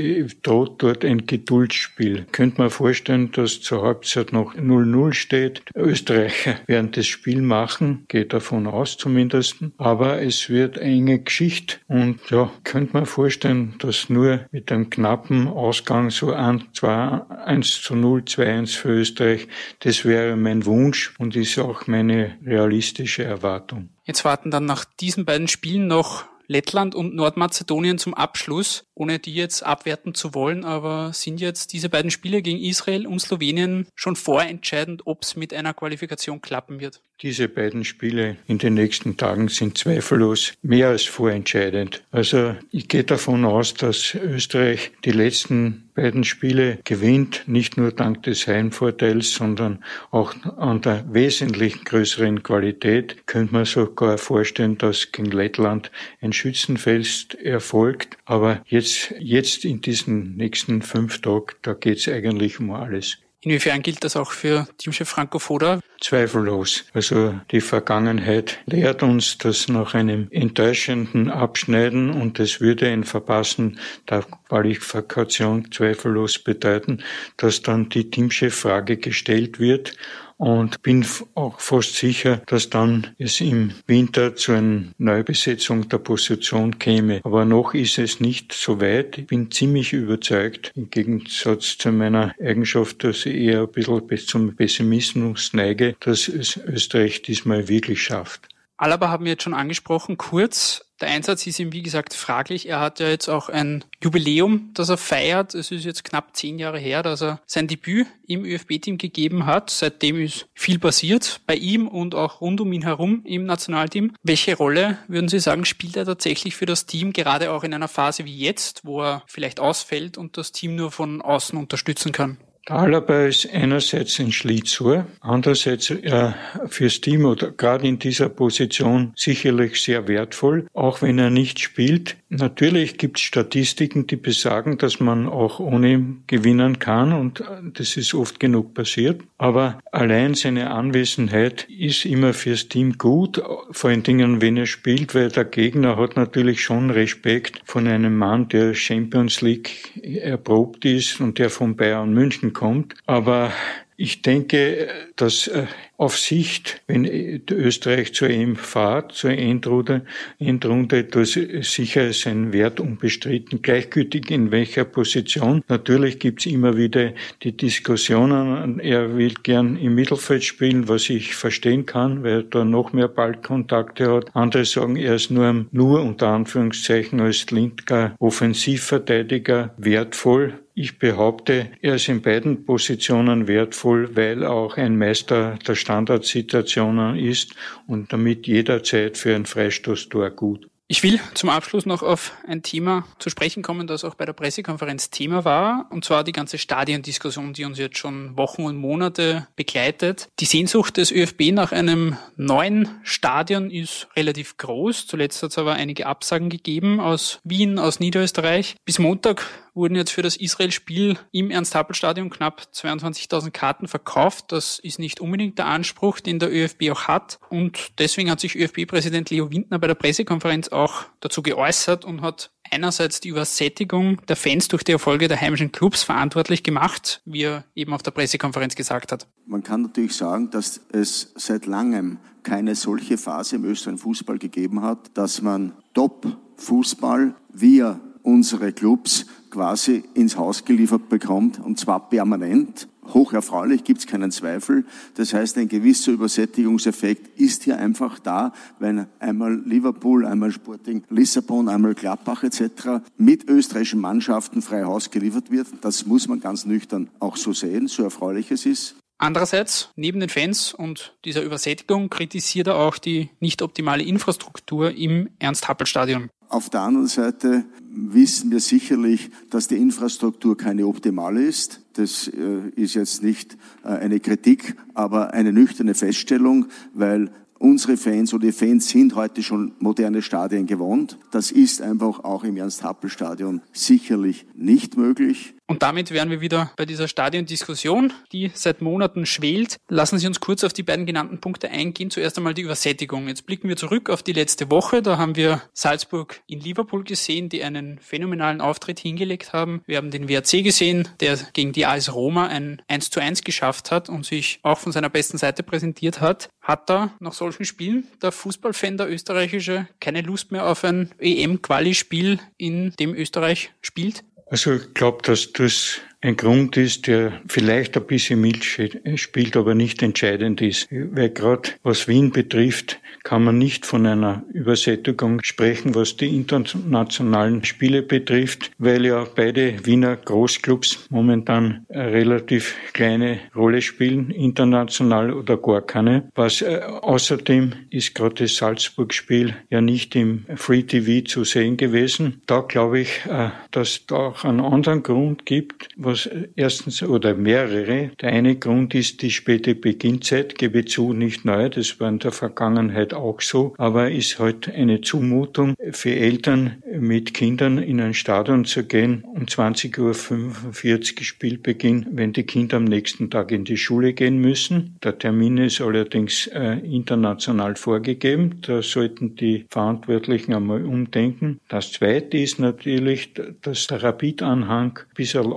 droht 0.42 0.82
dort 0.82 1.04
ein 1.04 1.26
Geduldsspiel. 1.26 2.26
Könnte 2.32 2.62
man 2.62 2.70
vorstellen, 2.70 3.30
dass 3.32 3.60
zur 3.60 3.82
Halbzeit 3.82 4.32
noch 4.32 4.54
0-0 4.54 5.12
steht. 5.12 5.62
Österreicher 5.74 6.60
werden 6.66 6.92
das 6.92 7.06
Spiel 7.06 7.42
machen, 7.42 8.06
geht 8.08 8.32
davon 8.32 8.61
aus 8.66 8.96
zumindest, 8.96 9.56
aber 9.78 10.22
es 10.22 10.48
wird 10.48 10.78
enge 10.78 11.20
Geschichte 11.20 11.76
und 11.88 12.18
ja, 12.30 12.50
könnte 12.64 12.92
man 12.94 13.06
vorstellen, 13.06 13.74
dass 13.78 14.08
nur 14.08 14.46
mit 14.50 14.70
einem 14.70 14.90
knappen 14.90 15.48
Ausgang 15.48 16.10
so 16.10 16.32
1, 16.32 16.64
2, 16.74 17.22
1 17.44 17.82
zu 17.82 17.94
0, 17.94 18.24
2, 18.24 18.46
1 18.46 18.74
für 18.74 18.88
Österreich, 18.90 19.48
das 19.80 20.04
wäre 20.04 20.36
mein 20.36 20.64
Wunsch 20.66 21.14
und 21.18 21.36
ist 21.36 21.58
auch 21.58 21.86
meine 21.86 22.36
realistische 22.44 23.24
Erwartung. 23.24 23.90
Jetzt 24.04 24.24
warten 24.24 24.50
dann 24.50 24.64
nach 24.64 24.84
diesen 24.84 25.24
beiden 25.24 25.48
Spielen 25.48 25.86
noch 25.86 26.24
Lettland 26.52 26.94
und 26.94 27.14
Nordmazedonien 27.14 27.98
zum 27.98 28.14
Abschluss, 28.14 28.84
ohne 28.94 29.18
die 29.18 29.34
jetzt 29.34 29.64
abwerten 29.64 30.14
zu 30.14 30.34
wollen, 30.34 30.64
aber 30.64 31.12
sind 31.12 31.40
jetzt 31.40 31.72
diese 31.72 31.88
beiden 31.88 32.10
Spiele 32.10 32.42
gegen 32.42 32.58
Israel 32.58 33.06
und 33.06 33.20
Slowenien 33.20 33.86
schon 33.94 34.16
vorentscheidend, 34.16 35.06
ob 35.06 35.22
es 35.22 35.34
mit 35.36 35.54
einer 35.54 35.72
Qualifikation 35.72 36.40
klappen 36.40 36.80
wird? 36.80 37.00
Diese 37.20 37.48
beiden 37.48 37.84
Spiele 37.84 38.36
in 38.48 38.58
den 38.58 38.74
nächsten 38.74 39.16
Tagen 39.16 39.46
sind 39.46 39.78
zweifellos 39.78 40.54
mehr 40.62 40.88
als 40.88 41.04
vorentscheidend. 41.04 42.02
Also 42.10 42.56
ich 42.72 42.88
gehe 42.88 43.04
davon 43.04 43.44
aus, 43.44 43.74
dass 43.74 44.16
Österreich 44.16 44.90
die 45.04 45.12
letzten 45.12 45.92
beiden 45.94 46.24
Spiele 46.24 46.78
gewinnt, 46.84 47.44
nicht 47.46 47.76
nur 47.76 47.92
dank 47.92 48.24
des 48.24 48.48
Heimvorteils, 48.48 49.34
sondern 49.34 49.84
auch 50.10 50.34
an 50.56 50.80
der 50.80 51.04
wesentlich 51.12 51.84
größeren 51.84 52.42
Qualität. 52.42 53.26
Könnte 53.26 53.52
man 53.52 53.64
sogar 53.66 54.18
vorstellen, 54.18 54.78
dass 54.78 55.12
gegen 55.12 55.30
Lettland 55.30 55.92
ein 56.20 56.32
Schützenfest 56.32 57.36
erfolgt. 57.36 58.16
Aber 58.24 58.62
jetzt, 58.66 59.14
jetzt 59.18 59.64
in 59.64 59.80
diesen 59.80 60.36
nächsten 60.36 60.82
fünf 60.82 61.20
Tagen, 61.20 61.54
da 61.62 61.74
geht 61.74 61.98
es 61.98 62.08
eigentlich 62.08 62.58
um 62.58 62.72
alles. 62.72 63.18
Inwiefern 63.44 63.82
gilt 63.82 64.04
das 64.04 64.14
auch 64.14 64.30
für 64.30 64.68
Teamchef 64.78 65.08
Franco 65.08 65.40
Foda? 65.40 65.80
Zweifellos. 66.00 66.84
Also 66.94 67.34
die 67.50 67.60
Vergangenheit 67.60 68.58
lehrt 68.66 69.02
uns, 69.02 69.36
dass 69.38 69.68
nach 69.68 69.94
einem 69.94 70.28
enttäuschenden 70.30 71.28
Abschneiden 71.28 72.10
und 72.10 72.38
es 72.38 72.60
würde 72.60 72.88
ein 72.88 73.02
Verpassen 73.02 73.80
der 74.08 74.24
Qualifikation 74.48 75.72
zweifellos 75.72 76.38
bedeuten, 76.38 77.02
dass 77.36 77.62
dann 77.62 77.88
die 77.88 78.10
Teamchef-Frage 78.10 78.98
gestellt 78.98 79.58
wird 79.58 79.96
und 80.42 80.82
bin 80.82 81.06
auch 81.36 81.60
fast 81.60 81.94
sicher, 81.94 82.42
dass 82.46 82.68
dann 82.68 83.14
es 83.16 83.40
im 83.40 83.74
Winter 83.86 84.34
zu 84.34 84.50
einer 84.50 84.86
Neubesetzung 84.98 85.88
der 85.88 85.98
Position 85.98 86.80
käme. 86.80 87.20
Aber 87.22 87.44
noch 87.44 87.74
ist 87.74 87.96
es 87.98 88.18
nicht 88.18 88.52
so 88.52 88.80
weit. 88.80 89.18
Ich 89.18 89.28
bin 89.28 89.52
ziemlich 89.52 89.92
überzeugt, 89.92 90.72
im 90.74 90.90
Gegensatz 90.90 91.78
zu 91.78 91.92
meiner 91.92 92.34
Eigenschaft, 92.42 93.04
dass 93.04 93.24
ich 93.24 93.36
eher 93.36 93.60
ein 93.60 93.70
bisschen 93.70 94.04
bis 94.08 94.26
zum 94.26 94.56
Pessimismus 94.56 95.52
neige, 95.52 95.94
dass 96.00 96.26
es 96.26 96.56
Österreich 96.56 97.22
diesmal 97.22 97.68
wirklich 97.68 98.02
schafft. 98.02 98.48
Alaba 98.76 99.08
haben 99.08 99.24
wir 99.24 99.32
jetzt 99.32 99.44
schon 99.44 99.54
angesprochen, 99.54 100.18
kurz. 100.18 100.86
Der 101.00 101.08
Einsatz 101.10 101.46
ist 101.46 101.58
ihm, 101.58 101.72
wie 101.72 101.82
gesagt, 101.82 102.14
fraglich. 102.14 102.68
Er 102.68 102.78
hat 102.78 103.00
ja 103.00 103.08
jetzt 103.08 103.28
auch 103.28 103.48
ein 103.48 103.84
Jubiläum, 104.02 104.70
das 104.72 104.88
er 104.88 104.96
feiert. 104.96 105.52
Es 105.54 105.72
ist 105.72 105.84
jetzt 105.84 106.04
knapp 106.04 106.36
zehn 106.36 106.60
Jahre 106.60 106.78
her, 106.78 107.02
dass 107.02 107.22
er 107.22 107.40
sein 107.44 107.66
Debüt 107.66 108.06
im 108.26 108.44
ÖFB-Team 108.44 108.98
gegeben 108.98 109.46
hat. 109.46 109.70
Seitdem 109.70 110.20
ist 110.20 110.46
viel 110.54 110.78
passiert 110.78 111.40
bei 111.46 111.56
ihm 111.56 111.88
und 111.88 112.14
auch 112.14 112.40
rund 112.40 112.60
um 112.60 112.72
ihn 112.72 112.82
herum 112.82 113.22
im 113.24 113.44
Nationalteam. 113.44 114.14
Welche 114.22 114.56
Rolle, 114.56 114.98
würden 115.08 115.28
Sie 115.28 115.40
sagen, 115.40 115.64
spielt 115.64 115.96
er 115.96 116.04
tatsächlich 116.04 116.54
für 116.54 116.66
das 116.66 116.86
Team, 116.86 117.12
gerade 117.12 117.50
auch 117.50 117.64
in 117.64 117.74
einer 117.74 117.88
Phase 117.88 118.24
wie 118.24 118.38
jetzt, 118.38 118.84
wo 118.84 119.02
er 119.02 119.24
vielleicht 119.26 119.58
ausfällt 119.58 120.16
und 120.16 120.36
das 120.36 120.52
Team 120.52 120.76
nur 120.76 120.92
von 120.92 121.20
außen 121.20 121.58
unterstützen 121.58 122.12
kann? 122.12 122.38
Alaba 122.66 123.24
ist 123.24 123.52
einerseits 123.52 124.20
ein 124.20 124.30
Schlitzohr, 124.30 125.06
andererseits 125.20 125.90
äh, 125.90 126.32
fürs 126.68 127.00
Team 127.00 127.24
oder 127.24 127.50
gerade 127.50 127.88
in 127.88 127.98
dieser 127.98 128.28
Position 128.28 129.12
sicherlich 129.16 129.82
sehr 129.82 130.06
wertvoll, 130.06 130.68
auch 130.72 131.02
wenn 131.02 131.18
er 131.18 131.30
nicht 131.30 131.58
spielt. 131.58 132.16
Natürlich 132.34 132.96
gibt 132.96 133.18
es 133.18 133.24
Statistiken, 133.24 134.06
die 134.06 134.16
besagen, 134.16 134.78
dass 134.78 135.00
man 135.00 135.28
auch 135.28 135.60
ohne 135.60 136.16
gewinnen 136.26 136.78
kann 136.78 137.12
und 137.12 137.40
äh, 137.40 137.44
das 137.74 137.98
ist 137.98 138.14
oft 138.14 138.40
genug 138.40 138.72
passiert. 138.72 139.20
Aber 139.36 139.78
allein 139.92 140.32
seine 140.32 140.70
Anwesenheit 140.70 141.64
ist 141.68 142.06
immer 142.06 142.32
fürs 142.32 142.68
Team 142.68 142.96
gut, 142.96 143.42
vor 143.70 143.90
allen 143.90 144.02
Dingen, 144.02 144.40
wenn 144.40 144.56
er 144.56 144.64
spielt, 144.64 145.14
weil 145.14 145.28
der 145.28 145.44
Gegner 145.44 145.98
hat 145.98 146.16
natürlich 146.16 146.62
schon 146.62 146.88
Respekt 146.88 147.60
von 147.66 147.86
einem 147.86 148.16
Mann, 148.16 148.48
der 148.48 148.72
Champions 148.72 149.42
League 149.42 149.92
erprobt 150.02 150.86
ist 150.86 151.20
und 151.20 151.38
der 151.38 151.50
von 151.50 151.76
Bayern 151.76 152.14
München 152.14 152.54
kommt. 152.54 152.94
Aber 153.04 153.52
ich 153.98 154.22
denke, 154.22 154.88
dass 155.16 155.48
äh, 155.48 155.66
auf 156.02 156.18
Sicht, 156.18 156.82
wenn 156.88 157.04
Österreich 157.48 158.12
zur 158.12 158.28
EM 158.28 158.56
fahrt, 158.56 159.12
zur 159.12 159.30
Endrunde, 159.30 160.02
Endrunde, 160.40 161.04
das 161.04 161.34
sicher 161.60 162.12
sein 162.12 162.52
Wert 162.52 162.80
unbestritten. 162.80 163.62
Gleichgültig 163.62 164.28
in 164.32 164.50
welcher 164.50 164.82
Position. 164.84 165.62
Natürlich 165.68 166.18
gibt's 166.18 166.46
immer 166.46 166.76
wieder 166.76 167.12
die 167.44 167.56
Diskussionen. 167.56 168.80
Er 168.80 169.16
will 169.16 169.34
gern 169.44 169.76
im 169.76 169.94
Mittelfeld 169.94 170.42
spielen, 170.42 170.88
was 170.88 171.08
ich 171.08 171.36
verstehen 171.36 171.86
kann, 171.86 172.24
weil 172.24 172.32
er 172.32 172.42
da 172.42 172.64
noch 172.64 172.92
mehr 172.92 173.06
Ballkontakte 173.06 174.12
hat. 174.12 174.34
Andere 174.34 174.64
sagen, 174.64 174.96
er 174.96 175.14
ist 175.14 175.30
nur, 175.30 175.66
nur 175.70 176.02
unter 176.02 176.30
Anführungszeichen 176.30 177.20
als 177.20 177.48
linker 177.52 178.16
Offensivverteidiger 178.18 179.72
wertvoll. 179.76 180.61
Ich 180.74 180.98
behaupte, 180.98 181.70
er 181.82 181.96
ist 181.96 182.08
in 182.08 182.22
beiden 182.22 182.64
Positionen 182.64 183.46
wertvoll, 183.46 184.16
weil 184.16 184.44
auch 184.44 184.78
ein 184.78 184.96
Meister 184.96 185.58
der 185.66 185.74
Standardsituationen 185.74 187.16
ist 187.16 187.54
und 187.86 188.12
damit 188.12 188.46
jederzeit 188.46 189.18
für 189.18 189.34
ein 189.34 189.44
Freistoßtor 189.44 190.30
gut. 190.30 190.68
Ich 190.92 191.02
will 191.02 191.20
zum 191.32 191.48
Abschluss 191.48 191.86
noch 191.86 192.02
auf 192.02 192.32
ein 192.46 192.62
Thema 192.62 193.06
zu 193.18 193.30
sprechen 193.30 193.62
kommen, 193.62 193.86
das 193.86 194.04
auch 194.04 194.14
bei 194.14 194.26
der 194.26 194.34
Pressekonferenz 194.34 195.08
Thema 195.08 195.42
war, 195.42 195.86
und 195.88 196.04
zwar 196.04 196.22
die 196.22 196.32
ganze 196.32 196.58
Stadiendiskussion, 196.58 197.54
die 197.54 197.64
uns 197.64 197.78
jetzt 197.78 197.96
schon 197.96 198.36
Wochen 198.36 198.64
und 198.64 198.76
Monate 198.76 199.48
begleitet. 199.56 200.28
Die 200.38 200.44
Sehnsucht 200.44 200.98
des 200.98 201.10
ÖFB 201.10 201.52
nach 201.52 201.72
einem 201.72 202.18
neuen 202.36 202.90
Stadion 203.04 203.70
ist 203.70 204.08
relativ 204.16 204.58
groß. 204.58 205.06
Zuletzt 205.06 205.42
hat 205.42 205.52
es 205.52 205.56
aber 205.56 205.72
einige 205.72 206.04
Absagen 206.04 206.50
gegeben 206.50 207.00
aus 207.00 207.40
Wien, 207.42 207.78
aus 207.78 207.98
Niederösterreich. 207.98 208.76
Bis 208.84 208.98
Montag 208.98 209.46
wurden 209.74 209.94
jetzt 209.94 210.10
für 210.10 210.22
das 210.22 210.36
Israel-Spiel 210.36 211.18
im 211.30 211.50
Ernst-Happel-Stadion 211.50 212.30
knapp 212.30 212.68
22.000 212.74 213.50
Karten 213.50 213.88
verkauft. 213.88 214.52
Das 214.52 214.78
ist 214.78 214.98
nicht 214.98 215.20
unbedingt 215.20 215.58
der 215.58 215.66
Anspruch, 215.66 216.20
den 216.20 216.38
der 216.38 216.52
ÖFB 216.52 216.90
auch 216.90 217.08
hat. 217.08 217.38
Und 217.48 217.98
deswegen 217.98 218.30
hat 218.30 218.40
sich 218.40 218.56
ÖFB-Präsident 218.56 219.30
Leo 219.30 219.50
Windner 219.50 219.78
bei 219.78 219.86
der 219.86 219.94
Pressekonferenz 219.94 220.68
auch 220.68 221.04
dazu 221.20 221.42
geäußert 221.42 222.04
und 222.04 222.22
hat 222.22 222.50
einerseits 222.70 223.20
die 223.20 223.28
Übersättigung 223.28 224.24
der 224.26 224.36
Fans 224.36 224.68
durch 224.68 224.84
die 224.84 224.92
Erfolge 224.92 225.28
der 225.28 225.40
heimischen 225.40 225.72
Clubs 225.72 226.02
verantwortlich 226.02 226.62
gemacht, 226.62 227.20
wie 227.24 227.42
er 227.42 227.64
eben 227.74 227.92
auf 227.92 228.02
der 228.02 228.12
Pressekonferenz 228.12 228.74
gesagt 228.74 229.12
hat. 229.12 229.26
Man 229.46 229.62
kann 229.62 229.82
natürlich 229.82 230.14
sagen, 230.14 230.50
dass 230.50 230.80
es 230.92 231.32
seit 231.36 231.66
langem 231.66 232.18
keine 232.42 232.74
solche 232.74 233.18
Phase 233.18 233.56
im 233.56 233.64
österreichischen 233.64 233.98
Fußball 233.98 234.38
gegeben 234.38 234.82
hat, 234.82 235.10
dass 235.14 235.42
man 235.42 235.72
Top-Fußball 235.94 237.34
via 237.52 238.00
unsere 238.22 238.72
Clubs 238.72 239.26
quasi 239.50 240.02
ins 240.14 240.36
Haus 240.36 240.64
geliefert 240.64 241.08
bekommt, 241.08 241.60
und 241.60 241.78
zwar 241.78 242.08
permanent. 242.08 242.88
Hocherfreulich, 243.12 243.84
gibt 243.84 244.00
es 244.00 244.06
keinen 244.06 244.30
Zweifel. 244.30 244.84
Das 245.16 245.34
heißt, 245.34 245.58
ein 245.58 245.68
gewisser 245.68 246.12
Übersättigungseffekt 246.12 247.38
ist 247.38 247.64
hier 247.64 247.78
einfach 247.78 248.18
da, 248.20 248.52
wenn 248.78 249.06
einmal 249.18 249.60
Liverpool, 249.66 250.24
einmal 250.24 250.52
Sporting 250.52 251.02
Lissabon, 251.10 251.68
einmal 251.68 251.94
Gladbach 251.94 252.44
etc. 252.44 253.04
mit 253.18 253.48
österreichischen 253.48 254.00
Mannschaften 254.00 254.62
frei 254.62 254.84
Haus 254.84 255.10
geliefert 255.10 255.50
wird. 255.50 255.66
Das 255.80 256.06
muss 256.06 256.28
man 256.28 256.40
ganz 256.40 256.64
nüchtern 256.64 257.10
auch 257.18 257.36
so 257.36 257.52
sehen, 257.52 257.88
so 257.88 258.04
erfreulich 258.04 258.50
es 258.52 258.66
ist. 258.66 258.96
Andererseits, 259.18 259.90
neben 259.94 260.18
den 260.18 260.28
Fans 260.28 260.74
und 260.74 261.14
dieser 261.24 261.42
Übersättigung 261.42 262.10
kritisiert 262.10 262.66
er 262.66 262.76
auch 262.76 262.98
die 262.98 263.30
nicht 263.38 263.62
optimale 263.62 264.02
Infrastruktur 264.02 264.90
im 264.90 265.28
Ernst-Happel-Stadion. 265.38 266.28
Auf 266.52 266.68
der 266.68 266.82
anderen 266.82 267.06
Seite 267.06 267.64
wissen 267.90 268.50
wir 268.50 268.60
sicherlich, 268.60 269.30
dass 269.48 269.68
die 269.68 269.76
Infrastruktur 269.76 270.54
keine 270.54 270.86
optimale 270.86 271.42
ist. 271.42 271.80
Das 271.94 272.28
äh, 272.28 272.68
ist 272.76 272.92
jetzt 272.92 273.22
nicht 273.22 273.56
äh, 273.84 273.88
eine 273.88 274.20
Kritik, 274.20 274.76
aber 274.92 275.32
eine 275.32 275.54
nüchterne 275.54 275.94
Feststellung, 275.94 276.66
weil 276.92 277.30
unsere 277.58 277.96
Fans 277.96 278.34
oder 278.34 278.48
die 278.48 278.52
Fans 278.52 278.86
sind 278.90 279.14
heute 279.14 279.42
schon 279.42 279.72
moderne 279.78 280.20
Stadien 280.20 280.66
gewohnt. 280.66 281.18
Das 281.30 281.50
ist 281.50 281.80
einfach 281.80 282.22
auch 282.22 282.44
im 282.44 282.58
Ernst-Happel-Stadion 282.58 283.62
sicherlich 283.72 284.44
nicht 284.54 284.98
möglich. 284.98 285.54
Und 285.72 285.82
damit 285.82 286.10
wären 286.10 286.28
wir 286.28 286.42
wieder 286.42 286.70
bei 286.76 286.84
dieser 286.84 287.08
Stadiondiskussion, 287.08 288.12
die 288.30 288.50
seit 288.52 288.82
Monaten 288.82 289.24
schwelt. 289.24 289.78
Lassen 289.88 290.18
Sie 290.18 290.26
uns 290.26 290.38
kurz 290.38 290.64
auf 290.64 290.74
die 290.74 290.82
beiden 290.82 291.06
genannten 291.06 291.40
Punkte 291.40 291.70
eingehen. 291.70 292.10
Zuerst 292.10 292.36
einmal 292.36 292.52
die 292.52 292.60
Übersättigung. 292.60 293.26
Jetzt 293.26 293.46
blicken 293.46 293.70
wir 293.70 293.78
zurück 293.78 294.10
auf 294.10 294.22
die 294.22 294.34
letzte 294.34 294.70
Woche. 294.70 295.00
Da 295.00 295.16
haben 295.16 295.34
wir 295.34 295.62
Salzburg 295.72 296.42
in 296.46 296.60
Liverpool 296.60 297.04
gesehen, 297.04 297.48
die 297.48 297.64
einen 297.64 297.98
phänomenalen 298.00 298.60
Auftritt 298.60 299.00
hingelegt 299.00 299.54
haben. 299.54 299.80
Wir 299.86 299.96
haben 299.96 300.10
den 300.10 300.28
WRC 300.28 300.62
gesehen, 300.62 301.08
der 301.20 301.38
gegen 301.54 301.72
die 301.72 301.86
AS 301.86 302.12
Roma 302.12 302.48
ein 302.48 302.82
1 302.88 303.08
zu 303.08 303.20
1 303.20 303.42
geschafft 303.42 303.90
hat 303.90 304.10
und 304.10 304.26
sich 304.26 304.60
auch 304.62 304.76
von 304.76 304.92
seiner 304.92 305.08
besten 305.08 305.38
Seite 305.38 305.62
präsentiert 305.62 306.20
hat. 306.20 306.50
Hat 306.60 306.90
da 306.90 307.14
nach 307.18 307.32
solchen 307.32 307.64
Spielen 307.64 308.08
der 308.20 308.30
Fußballfan, 308.30 308.98
der 308.98 309.10
österreichische, 309.10 309.88
keine 310.00 310.20
Lust 310.20 310.52
mehr 310.52 310.66
auf 310.66 310.84
ein 310.84 311.12
EM-Quali-Spiel, 311.18 312.40
in 312.58 312.90
dem 313.00 313.14
Österreich 313.14 313.70
spielt? 313.80 314.22
Also 314.52 314.74
ich 314.74 314.92
glaube, 314.92 315.22
dass 315.22 315.50
das 315.54 315.98
ein 316.22 316.36
Grund 316.36 316.76
ist, 316.76 317.08
der 317.08 317.40
vielleicht 317.48 317.96
ein 317.96 318.06
bisschen 318.06 318.40
mild 318.40 318.64
spielt, 318.64 319.56
aber 319.56 319.74
nicht 319.74 320.02
entscheidend 320.02 320.62
ist. 320.62 320.88
Weil 320.90 321.30
gerade 321.30 321.70
was 321.82 322.06
Wien 322.06 322.30
betrifft, 322.30 323.00
kann 323.24 323.44
man 323.44 323.58
nicht 323.58 323.86
von 323.86 324.06
einer 324.06 324.44
Übersättigung 324.52 325.42
sprechen, 325.42 325.94
was 325.94 326.16
die 326.16 326.34
internationalen 326.34 327.64
Spiele 327.64 328.02
betrifft, 328.02 328.70
weil 328.78 329.06
ja 329.06 329.24
beide 329.34 329.84
Wiener 329.84 330.16
Großclubs 330.16 331.06
momentan 331.10 331.86
eine 331.88 332.12
relativ 332.12 332.74
kleine 332.92 333.38
Rolle 333.54 333.82
spielen, 333.82 334.30
international 334.30 335.32
oder 335.32 335.56
gar 335.56 335.82
keine. 335.82 336.28
Was 336.34 336.62
äh, 336.62 336.80
außerdem 336.82 337.72
ist 337.90 338.14
gerade 338.14 338.44
das 338.44 338.56
Salzburg-Spiel 338.56 339.54
ja 339.70 339.80
nicht 339.80 340.16
im 340.16 340.46
Free 340.56 340.82
TV 340.82 341.24
zu 341.26 341.44
sehen 341.44 341.76
gewesen. 341.76 342.42
Da 342.46 342.60
glaube 342.60 343.00
ich, 343.00 343.24
äh, 343.26 343.50
dass 343.70 344.06
da 344.06 344.16
auch 344.16 344.44
einen 344.44 344.60
anderen 344.60 345.02
Grund 345.02 345.46
gibt, 345.46 345.88
was 345.96 346.11
erstens 346.56 347.02
oder 347.02 347.34
mehrere. 347.34 348.10
Der 348.20 348.30
eine 348.30 348.56
Grund 348.56 348.94
ist 348.94 349.22
die 349.22 349.30
späte 349.30 349.74
Beginnzeit, 349.74 350.56
gebe 350.56 350.84
zu, 350.84 351.12
nicht 351.12 351.44
neu, 351.44 351.68
das 351.68 352.00
war 352.00 352.08
in 352.08 352.18
der 352.18 352.32
Vergangenheit 352.32 353.14
auch 353.14 353.40
so, 353.40 353.74
aber 353.78 354.10
ist 354.10 354.38
halt 354.38 354.68
eine 354.68 355.00
Zumutung 355.00 355.74
für 355.92 356.14
Eltern 356.14 356.82
mit 356.98 357.34
Kindern 357.34 357.78
in 357.78 358.00
ein 358.00 358.14
Stadion 358.14 358.64
zu 358.64 358.84
gehen 358.84 359.24
um 359.34 359.44
20.45 359.46 361.18
Uhr 361.18 361.24
Spielbeginn, 361.24 362.06
wenn 362.10 362.32
die 362.32 362.44
Kinder 362.44 362.76
am 362.76 362.84
nächsten 362.84 363.30
Tag 363.30 363.52
in 363.52 363.64
die 363.64 363.76
Schule 363.76 364.12
gehen 364.12 364.38
müssen. 364.38 364.96
Der 365.02 365.18
Termin 365.18 365.58
ist 365.58 365.80
allerdings 365.80 366.46
äh, 366.48 366.78
international 366.78 367.76
vorgegeben, 367.76 368.60
da 368.62 368.82
sollten 368.82 369.36
die 369.36 369.66
Verantwortlichen 369.70 370.54
einmal 370.54 370.84
umdenken. 370.84 371.60
Das 371.68 371.92
zweite 371.92 372.38
ist 372.38 372.58
natürlich, 372.58 373.32
dass 373.62 373.86
der 373.86 374.02
Rapid-Anhang 374.02 374.98
ein 374.98 375.14
bisschen 375.14 375.52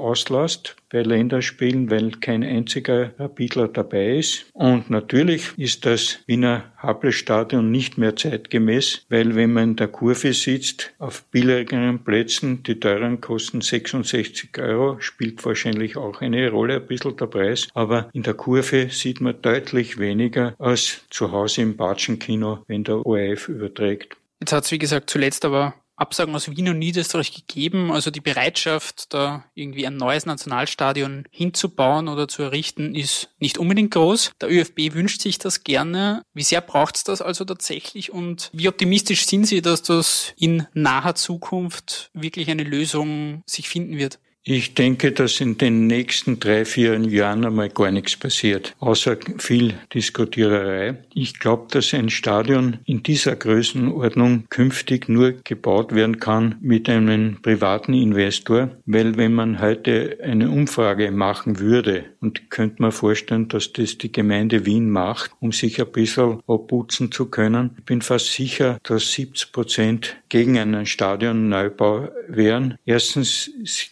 auslässt 0.45 0.75
bei 0.91 1.01
Länderspielen, 1.01 1.89
weil 1.89 2.11
kein 2.11 2.43
einziger 2.43 3.11
Rapidler 3.19 3.67
dabei 3.67 4.17
ist. 4.17 4.45
Und 4.53 4.89
natürlich 4.89 5.51
ist 5.57 5.85
das 5.85 6.19
Wiener 6.27 6.71
Happelstadion 6.77 7.69
nicht 7.71 7.97
mehr 7.97 8.15
zeitgemäß, 8.15 9.05
weil 9.09 9.35
wenn 9.35 9.51
man 9.51 9.71
in 9.71 9.75
der 9.75 9.87
Kurve 9.87 10.33
sitzt, 10.33 10.93
auf 10.99 11.23
billigeren 11.31 12.03
Plätzen, 12.03 12.63
die 12.63 12.79
teuren 12.79 13.19
kosten 13.19 13.61
66 13.61 14.57
Euro, 14.59 14.99
spielt 14.99 15.43
wahrscheinlich 15.43 15.97
auch 15.97 16.21
eine 16.21 16.49
Rolle, 16.49 16.75
ein 16.75 16.87
bisschen 16.87 17.17
der 17.17 17.25
Preis, 17.25 17.67
aber 17.73 18.09
in 18.13 18.23
der 18.23 18.35
Kurve 18.35 18.89
sieht 18.89 19.19
man 19.19 19.41
deutlich 19.41 19.97
weniger 19.97 20.55
als 20.59 21.01
zu 21.09 21.31
Hause 21.31 21.61
im 21.61 21.75
Batschenkino, 21.75 22.63
wenn 22.67 22.83
der 22.83 23.05
ORF 23.05 23.49
überträgt. 23.49 24.15
Jetzt 24.39 24.53
hat 24.53 24.65
es, 24.65 24.71
wie 24.71 24.77
gesagt, 24.77 25.09
zuletzt 25.09 25.43
aber 25.43 25.73
Absagen 25.95 26.35
aus 26.35 26.49
Wien 26.49 26.69
und 26.69 26.79
Niederösterreich 26.79 27.33
gegeben. 27.33 27.91
Also 27.91 28.11
die 28.11 28.21
Bereitschaft, 28.21 29.13
da 29.13 29.45
irgendwie 29.53 29.87
ein 29.87 29.97
neues 29.97 30.25
Nationalstadion 30.25 31.25
hinzubauen 31.31 32.07
oder 32.07 32.27
zu 32.27 32.43
errichten, 32.43 32.95
ist 32.95 33.29
nicht 33.39 33.57
unbedingt 33.57 33.91
groß. 33.91 34.31
Der 34.41 34.51
ÖFB 34.51 34.93
wünscht 34.93 35.21
sich 35.21 35.39
das 35.39 35.63
gerne. 35.63 36.23
Wie 36.33 36.43
sehr 36.43 36.61
braucht 36.61 36.97
es 36.97 37.03
das 37.03 37.21
also 37.21 37.45
tatsächlich 37.45 38.11
und 38.11 38.49
wie 38.53 38.67
optimistisch 38.67 39.25
sind 39.25 39.45
Sie, 39.45 39.61
dass 39.61 39.83
das 39.83 40.33
in 40.37 40.67
naher 40.73 41.15
Zukunft 41.15 42.09
wirklich 42.13 42.49
eine 42.49 42.63
Lösung 42.63 43.43
sich 43.45 43.69
finden 43.69 43.97
wird? 43.97 44.19
Ich 44.47 44.75
denke, 44.75 45.11
dass 45.11 45.41
in 45.41 45.57
den 45.57 45.87
nächsten 45.87 46.39
drei, 46.39 46.65
vier 46.65 46.99
Jahren 46.99 47.45
einmal 47.45 47.69
gar 47.69 47.89
nichts 47.89 48.15
passiert, 48.15 48.75
außer 48.79 49.17
viel 49.39 49.73
Diskutiererei. 49.91 50.99
Ich 51.15 51.39
glaube, 51.39 51.65
dass 51.71 51.95
ein 51.95 52.11
Stadion 52.11 52.77
in 52.85 53.01
dieser 53.01 53.35
Größenordnung 53.35 54.43
künftig 54.51 55.09
nur 55.09 55.31
gebaut 55.31 55.95
werden 55.95 56.19
kann 56.19 56.57
mit 56.61 56.87
einem 56.89 57.41
privaten 57.41 57.95
Investor, 57.95 58.69
weil 58.85 59.17
wenn 59.17 59.33
man 59.33 59.59
heute 59.59 60.19
eine 60.21 60.51
Umfrage 60.51 61.09
machen 61.09 61.57
würde, 61.57 62.05
und 62.25 62.49
könnte 62.49 62.81
man 62.81 62.91
vorstellen, 62.91 63.47
dass 63.47 63.71
das 63.73 63.97
die 63.97 64.11
Gemeinde 64.11 64.65
Wien 64.65 64.89
macht, 64.89 65.31
um 65.39 65.51
sich 65.51 65.79
ein 65.79 65.91
bisschen 65.91 66.39
abputzen 66.47 67.11
zu 67.11 67.27
können, 67.27 67.71
ich 67.77 67.85
bin 67.85 68.01
fast 68.01 68.33
sicher, 68.33 68.79
dass 68.83 69.13
70 69.13 69.51
Prozent 69.51 70.17
gegen 70.35 70.57
einen 70.57 70.85
Stadionneubau 70.85 72.09
wären. 72.27 72.77
Erstens 72.83 73.49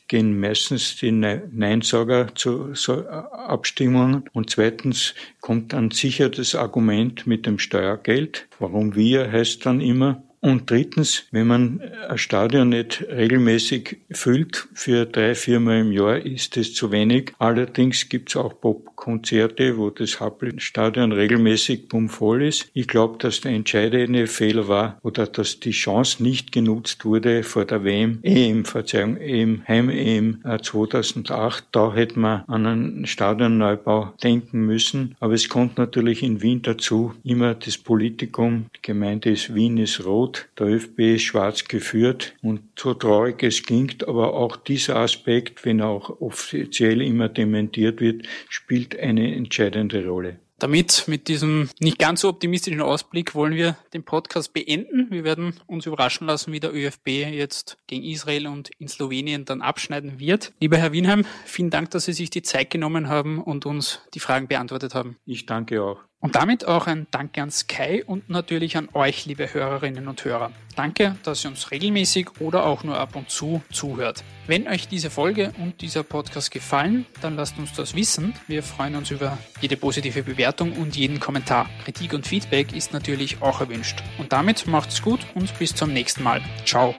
gehen 0.09 0.41
meistens 0.41 0.97
die 0.97 1.13
Neinsager 1.13 2.35
zu 2.35 2.75
so 2.75 3.07
Abstimmungen 3.07 4.25
und 4.33 4.49
zweitens 4.49 5.15
kommt 5.39 5.71
dann 5.71 5.91
sicher 5.91 6.27
das 6.27 6.53
Argument 6.53 7.25
mit 7.25 7.45
dem 7.45 7.59
Steuergeld. 7.59 8.49
Warum 8.59 8.93
wir 8.93 9.31
heißt 9.31 9.65
dann 9.65 9.79
immer. 9.79 10.21
Und 10.43 10.69
drittens, 10.69 11.23
wenn 11.31 11.47
man 11.47 11.79
ein 12.09 12.17
Stadion 12.17 12.67
nicht 12.67 13.05
regelmäßig 13.09 13.99
füllt 14.11 14.67
für 14.73 15.05
drei, 15.05 15.35
viermal 15.35 15.79
im 15.79 15.93
Jahr, 15.93 16.17
ist 16.17 16.57
das 16.57 16.73
zu 16.73 16.91
wenig. 16.91 17.31
Allerdings 17.39 18.09
gibt 18.09 18.27
es 18.27 18.35
auch 18.35 18.59
Popkonzerte, 18.59 19.77
wo 19.77 19.89
das 19.89 20.19
Happelstadion 20.19 21.13
regelmäßig 21.13 21.87
bummvoll 21.87 22.43
ist. 22.43 22.69
Ich 22.73 22.89
glaube, 22.89 23.19
dass 23.19 23.39
der 23.39 23.53
entscheidende 23.53 24.27
Fehler 24.27 24.67
war 24.67 24.99
oder 25.01 25.27
dass 25.27 25.61
die 25.61 25.71
Chance 25.71 26.21
nicht 26.21 26.51
genutzt 26.51 27.05
wurde 27.05 27.43
vor 27.43 27.63
der 27.63 27.85
WM, 27.85 28.19
EM, 28.23 28.65
Verzeihung, 28.65 29.15
EM, 29.15 29.65
Heim-EM 29.65 30.43
2008. 30.61 31.67
Da 31.71 31.93
hätte 31.93 32.19
man 32.19 32.43
an 32.47 32.65
einen 32.65 33.05
Stadionneubau 33.05 34.13
denken 34.21 34.65
müssen. 34.65 35.15
Aber 35.21 35.35
es 35.35 35.47
kommt 35.47 35.77
natürlich 35.77 36.21
in 36.21 36.41
Wien 36.41 36.61
dazu 36.61 37.13
immer 37.23 37.55
das 37.55 37.77
Politikum. 37.77 38.65
Die 38.75 38.81
Gemeinde 38.81 39.31
ist 39.31 39.55
Wien 39.55 39.77
ist 39.77 40.03
rot 40.05 40.32
rot, 40.33 40.49
der 40.57 40.67
ÖFB 40.67 40.99
ist 40.99 41.23
schwarz 41.23 41.65
geführt 41.65 42.35
und 42.41 42.61
so 42.77 42.93
traurig 42.93 43.43
es 43.43 43.63
klingt, 43.63 44.07
aber 44.07 44.33
auch 44.33 44.57
dieser 44.57 44.97
Aspekt, 44.97 45.65
wenn 45.65 45.79
er 45.79 45.87
auch 45.87 46.21
offiziell 46.21 47.01
immer 47.01 47.29
dementiert 47.29 48.01
wird, 48.01 48.25
spielt 48.49 48.97
eine 48.97 49.35
entscheidende 49.35 50.05
Rolle. 50.07 50.39
Damit, 50.59 51.05
mit 51.07 51.27
diesem 51.27 51.69
nicht 51.81 51.99
ganz 51.99 52.21
so 52.21 52.29
optimistischen 52.29 52.79
Ausblick, 52.79 53.35
wollen 53.35 53.55
wir 53.55 53.75
den 53.93 54.03
Podcast 54.03 54.53
beenden. 54.53 55.07
Wir 55.09 55.25
werden 55.25 55.55
uns 55.67 55.85
überraschen 55.85 56.25
lassen, 56.25 56.53
wie 56.53 56.61
der 56.61 56.73
ÖFB 56.73 57.07
jetzt 57.07 57.77
gegen 57.87 58.05
Israel 58.05 58.47
und 58.47 58.69
in 58.79 58.87
Slowenien 58.87 59.43
dann 59.43 59.61
abschneiden 59.61 60.19
wird. 60.19 60.53
Lieber 60.61 60.77
Herr 60.77 60.93
Wienheim, 60.93 61.25
vielen 61.43 61.69
Dank, 61.69 61.91
dass 61.91 62.05
Sie 62.05 62.13
sich 62.13 62.29
die 62.29 62.43
Zeit 62.43 62.69
genommen 62.69 63.09
haben 63.09 63.41
und 63.41 63.65
uns 63.65 63.99
die 64.13 64.21
Fragen 64.21 64.47
beantwortet 64.47 64.95
haben. 64.95 65.17
Ich 65.25 65.45
danke 65.45 65.83
auch. 65.83 65.99
Und 66.23 66.35
damit 66.35 66.65
auch 66.65 66.87
ein 66.87 67.05
Danke 67.11 67.41
an 67.41 67.51
Sky 67.51 68.01
und 68.01 68.29
natürlich 68.29 68.77
an 68.77 68.87
euch, 68.93 69.25
liebe 69.25 69.53
Hörerinnen 69.53 70.07
und 70.07 70.23
Hörer. 70.23 70.53
Danke, 70.73 71.17
dass 71.23 71.43
ihr 71.43 71.49
uns 71.49 71.69
regelmäßig 71.69 72.39
oder 72.39 72.65
auch 72.65 72.85
nur 72.85 72.97
ab 72.97 73.17
und 73.17 73.29
zu 73.29 73.61
zuhört. 73.73 74.23
Wenn 74.47 74.65
euch 74.69 74.87
diese 74.87 75.09
Folge 75.09 75.51
und 75.57 75.81
dieser 75.81 76.03
Podcast 76.03 76.49
gefallen, 76.49 77.05
dann 77.19 77.35
lasst 77.35 77.57
uns 77.57 77.73
das 77.73 77.93
wissen. 77.93 78.33
Wir 78.47 78.63
freuen 78.63 78.95
uns 78.95 79.11
über 79.11 79.37
jede 79.59 79.75
positive 79.75 80.23
Bewertung 80.23 80.71
und 80.71 80.95
jeden 80.95 81.19
Kommentar. 81.19 81.69
Kritik 81.83 82.13
und 82.13 82.25
Feedback 82.25 82.73
ist 82.73 82.93
natürlich 82.93 83.41
auch 83.41 83.59
erwünscht. 83.59 84.01
Und 84.17 84.31
damit 84.31 84.65
macht's 84.65 85.01
gut 85.01 85.19
und 85.35 85.59
bis 85.59 85.75
zum 85.75 85.91
nächsten 85.91 86.23
Mal. 86.23 86.41
Ciao. 86.63 86.95